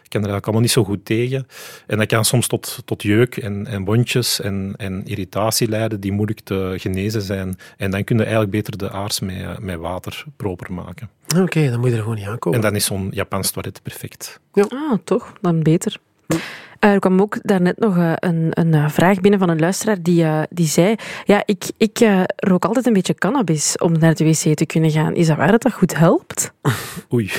Ik 0.05 0.11
kan 0.11 0.21
er 0.21 0.29
eigenlijk 0.29 0.45
allemaal 0.45 0.61
niet 0.61 0.71
zo 0.71 0.83
goed 0.83 1.05
tegen. 1.05 1.47
En 1.87 1.97
dat 1.97 2.07
kan 2.07 2.25
soms 2.25 2.47
tot, 2.47 2.81
tot 2.85 3.03
jeuk 3.03 3.37
en, 3.37 3.67
en 3.67 3.85
wondjes 3.85 4.41
en, 4.41 4.73
en 4.77 5.05
irritatie 5.05 5.69
leiden 5.69 5.99
die 5.99 6.11
moeilijk 6.11 6.39
te 6.39 6.73
genezen 6.77 7.21
zijn. 7.21 7.57
En 7.77 7.91
dan 7.91 8.03
kun 8.03 8.15
je 8.15 8.21
eigenlijk 8.21 8.51
beter 8.51 8.77
de 8.77 8.91
aars 8.91 9.19
met, 9.19 9.59
met 9.59 9.79
water 9.79 10.23
proper 10.37 10.73
maken. 10.73 11.09
Oké, 11.37 11.69
dan 11.69 11.79
moet 11.79 11.89
je 11.89 11.95
er 11.95 12.01
gewoon 12.01 12.17
niet 12.17 12.27
aankomen. 12.27 12.59
En 12.59 12.65
dan 12.65 12.75
is 12.75 12.85
zo'n 12.85 13.07
Japans 13.11 13.51
toilet 13.51 13.81
perfect. 13.83 14.39
Ah, 14.53 14.97
toch? 15.03 15.33
Dan 15.41 15.63
beter. 15.63 15.97
Er 16.93 16.99
kwam 16.99 17.21
ook 17.21 17.37
daarnet 17.41 17.79
nog 17.79 17.97
eh, 17.97 18.11
een, 18.15 18.47
een 18.51 18.73
eh, 18.73 18.89
vraag 18.89 19.21
binnen 19.21 19.39
van 19.39 19.49
een 19.49 19.59
luisteraar 19.59 20.01
die, 20.01 20.23
eh, 20.23 20.41
die 20.49 20.67
zei: 20.67 20.95
Ja, 21.25 21.43
ik, 21.45 21.63
ik 21.77 21.99
eh, 21.99 22.21
rook 22.35 22.65
altijd 22.65 22.85
een 22.85 22.93
beetje 22.93 23.13
cannabis 23.15 23.77
om 23.77 23.91
naar 23.99 24.15
de 24.15 24.23
wc 24.25 24.55
te 24.55 24.65
kunnen 24.65 24.91
gaan. 24.91 25.15
Is 25.15 25.27
dat 25.27 25.37
waar 25.37 25.51
dat 25.51 25.61
dat 25.61 25.73
goed 25.73 25.97
helpt? 25.97 26.53
Oei. 27.13 27.31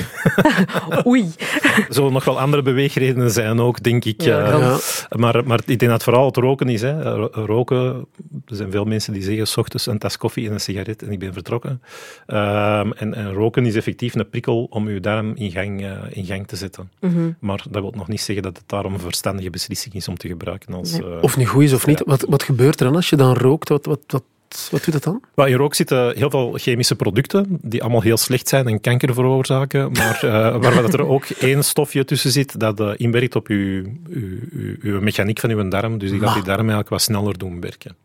Oei. 1.07 1.31
Er 1.61 1.85
zullen 1.95 2.13
nog 2.13 2.23
wel 2.25 2.39
andere 2.39 2.61
beweegredenen 2.63 3.31
zijn 3.31 3.59
ook, 3.59 3.83
denk 3.83 4.05
ik. 4.05 4.21
Ja, 4.21 4.39
Eh, 4.43 4.49
kan. 4.51 4.59
Ja. 4.61 4.77
maar, 5.09 5.43
maar 5.45 5.59
ik 5.59 5.65
denk 5.65 5.81
dat 5.81 5.91
het 5.91 6.03
vooral 6.03 6.25
het 6.25 6.37
roken 6.37 6.69
is. 6.69 6.81
Hè. 6.81 7.13
Ro- 7.15 7.29
Roken, 7.31 8.07
er 8.47 8.55
zijn 8.55 8.71
veel 8.71 8.85
mensen 8.85 9.13
die 9.13 9.23
zeggen, 9.23 9.47
s 9.47 9.57
ochtends 9.57 9.85
een 9.85 9.97
tas 9.97 10.17
koffie 10.17 10.47
en 10.47 10.53
een 10.53 10.59
sigaret 10.59 11.03
en 11.03 11.11
ik 11.11 11.19
ben 11.19 11.33
vertrokken. 11.33 11.81
Ehm, 12.25 12.91
en, 12.91 13.13
en 13.13 13.33
roken 13.33 13.65
is 13.65 13.75
effectief 13.75 14.15
een 14.15 14.29
prikkel 14.29 14.67
om 14.69 14.89
je 14.89 14.99
darm 14.99 15.35
in 15.35 15.51
gang, 15.51 15.81
eh, 15.83 15.91
in 16.09 16.25
gang 16.25 16.47
te 16.47 16.55
zetten. 16.55 16.89
Mhm. 16.99 17.31
Maar 17.39 17.63
dat 17.69 17.81
wil 17.81 17.93
nog 17.95 18.07
niet 18.07 18.21
zeggen 18.21 18.43
dat 18.43 18.57
het 18.57 18.69
daarom 18.69 18.93
een 18.93 18.99
verstandige 19.37 19.49
beslissing 19.49 19.93
is 19.95 20.07
om 20.07 20.17
te 20.17 20.27
gebruiken. 20.27 20.73
Als, 20.73 20.91
Nee. 20.91 21.15
eh, 21.15 21.21
Of 21.23 21.37
niet 21.37 21.47
goed 21.47 21.63
is 21.63 21.73
of 21.73 21.85
niet. 21.85 22.01
Wat, 22.05 22.25
wat 22.29 22.43
gebeurt 22.43 22.79
er 22.79 22.85
dan 22.85 22.95
als 22.95 23.09
je 23.09 23.15
dan 23.15 23.33
rookt? 23.33 23.69
Wat, 23.69 23.85
wat, 23.85 23.99
wat, 24.07 24.23
wat 24.71 24.83
doet 24.83 24.93
dat 24.93 25.03
dan? 25.03 25.21
Maar 25.35 25.49
in 25.49 25.55
rook 25.55 25.75
zitten 25.75 26.15
heel 26.17 26.29
veel 26.29 26.53
chemische 26.57 26.95
producten 26.95 27.45
die 27.61 27.81
allemaal 27.81 28.01
heel 28.01 28.17
slecht 28.17 28.47
zijn 28.47 28.67
en 28.67 28.81
kanker 28.81 29.13
veroorzaken, 29.13 29.91
maar 29.91 30.19
uh, 30.63 30.81
dat 30.81 30.93
er 30.93 31.05
ook 31.07 31.25
één 31.25 31.63
stofje 31.63 32.05
tussen 32.05 32.31
zit 32.31 32.59
dat 32.59 32.79
uh, 32.79 32.91
inwerkt 32.97 33.35
op 33.35 33.47
uw, 33.47 33.83
uw, 34.09 34.39
uw, 34.51 34.75
uw 34.81 35.01
mechaniek 35.01 35.39
van 35.39 35.49
uw 35.49 35.67
darm. 35.67 35.97
Dus 35.97 36.09
die 36.09 36.19
gaat 36.19 36.33
die 36.33 36.43
darm 36.43 36.59
eigenlijk 36.59 36.89
wat 36.89 37.01
sneller 37.01 37.37
doen 37.37 37.61
werken. 37.61 37.95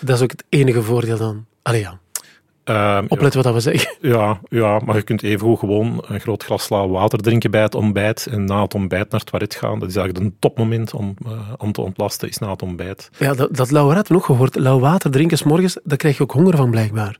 Dat 0.00 0.16
is 0.16 0.22
ook 0.22 0.30
het 0.30 0.44
enige 0.48 0.82
voordeel 0.82 1.16
dan. 1.18 1.44
Allee 1.62 1.80
ja, 1.80 1.98
Uh, 2.70 2.98
opletten 3.08 3.42
wat 3.42 3.52
we 3.52 3.60
zeggen. 3.60 3.94
Ja, 4.16 4.40
ja, 4.48 4.80
maar 4.84 4.96
je 4.96 5.02
kunt 5.02 5.22
even 5.22 5.58
gewoon 5.58 6.04
een 6.06 6.20
groot 6.20 6.44
glas 6.44 6.68
lauw 6.68 6.88
water 6.88 7.18
drinken 7.18 7.50
bij 7.50 7.62
het 7.62 7.74
ontbijt 7.74 8.26
en 8.26 8.44
na 8.44 8.62
het 8.62 8.74
ontbijt 8.74 9.10
naar 9.10 9.20
het 9.20 9.30
toilet 9.30 9.54
gaan. 9.54 9.78
Dat 9.78 9.88
is 9.88 9.96
eigenlijk 9.96 10.26
een 10.26 10.36
topmoment 10.38 10.94
om, 10.94 11.14
uh, 11.26 11.32
om 11.56 11.72
te 11.72 11.80
ontlasten, 11.80 12.28
is 12.28 12.38
na 12.38 12.50
het 12.50 12.62
ontbijt. 12.62 13.10
Ja, 13.18 13.34
dat, 13.34 13.56
dat 13.56 13.70
lauw 13.70 13.90
had 13.90 14.08
we 14.08 14.14
nog 14.14 14.24
gehoord. 14.24 14.56
Lauw 14.56 14.78
water 14.78 15.10
drinken 15.10 15.38
's 15.38 15.42
morgens, 15.42 15.78
daar 15.84 15.96
krijg 15.96 16.16
je 16.16 16.22
ook 16.22 16.32
honger 16.32 16.56
van 16.56 16.70
blijkbaar. 16.70 17.18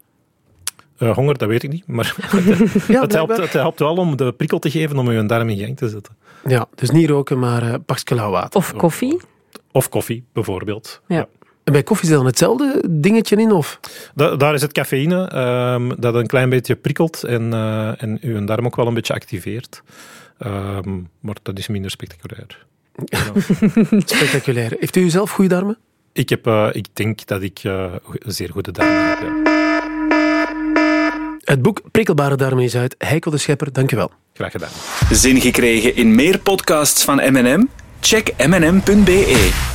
Uh, 0.99 1.15
honger, 1.15 1.39
dat 1.39 1.49
weet 1.49 1.63
ik 1.63 1.71
niet, 1.71 1.87
maar 1.87 2.15
ja, 2.89 3.01
het, 3.01 3.13
helpt, 3.13 3.37
het, 3.37 3.53
helpt, 3.53 3.79
wel 3.79 3.97
om 3.97 4.17
de 4.17 4.33
prikkel 4.33 4.59
te 4.59 4.71
geven 4.71 4.99
om 4.99 5.11
je 5.13 5.27
darm 5.27 5.49
in 5.49 5.59
gang 5.59 5.77
te 5.77 5.89
zetten. 5.89 6.17
Ja, 6.47 6.67
dus 6.75 6.91
niet 6.91 7.09
roken, 7.09 7.39
maar 7.39 7.63
uh, 7.63 7.75
pakje 7.87 8.15
lauw 8.15 8.31
water. 8.31 8.61
Of 8.61 8.73
koffie. 8.73 9.21
Of 9.73 9.89
koffie, 9.89 10.25
bijvoorbeeld. 10.33 11.01
Ja. 11.07 11.17
ja. 11.17 11.29
En 11.67 11.73
bij 11.73 11.83
koffie 11.83 12.09
zit 12.09 12.17
dan 12.17 12.27
hetzelfde 12.27 12.83
dingetje 12.91 13.37
in? 13.37 13.53
Of? 13.53 13.81
Da 14.15 14.37
daar 14.37 14.55
is 14.55 14.63
het 14.63 14.73
cafeïne 14.73 15.37
um, 15.75 16.01
dat 16.01 16.15
een 16.15 16.27
klein 16.27 16.49
beetje 16.49 16.77
prikkelt 16.77 17.25
en, 17.25 17.43
uh, 17.53 18.03
en 18.03 18.19
uw 18.21 18.45
darm 18.45 18.67
ook 18.67 18.77
wel 18.77 18.87
een 18.87 18.95
beetje 18.95 19.15
activeert. 19.15 19.83
Um, 20.47 21.09
maar 21.21 21.37
dat 21.43 21.59
is 21.59 21.69
minder 21.69 21.91
spectaculair. 21.91 22.67
Ja. 23.05 23.19
spectaculair. 24.17 24.77
Heeft 24.79 24.97
u 24.97 25.09
zelf 25.09 25.31
goede 25.31 25.55
darmen? 25.55 25.79
Ik, 26.13 26.29
heb, 26.29 26.47
uh, 26.47 26.69
ik 26.73 26.87
denk 26.93 27.27
dat 27.27 27.43
ik 27.43 27.65
uh, 27.65 27.93
zeer 28.19 28.51
goede 28.51 28.71
darmen 28.71 29.09
heb. 29.09 29.19
Ja. 29.21 29.55
Het 31.45 31.63
boek 31.63 31.81
Prikkelbare 31.91 32.37
Darmen 32.37 32.65
is 32.65 32.77
uit. 32.77 32.95
Heiko 32.99 33.31
de 33.31 33.39
Schepper, 33.39 33.73
dank 33.73 33.91
je 33.91 33.97
wel. 33.97 34.11
Graag 34.33 34.53
gedaan. 34.53 34.71
Zin 35.11 35.41
gekregen 35.41 35.97
in 35.97 36.15
meer 36.15 36.39
podcasts 36.39 37.05
van 37.05 37.17
M&M? 37.17 37.67
Check 38.01 38.47
mnm.be. 38.47 39.75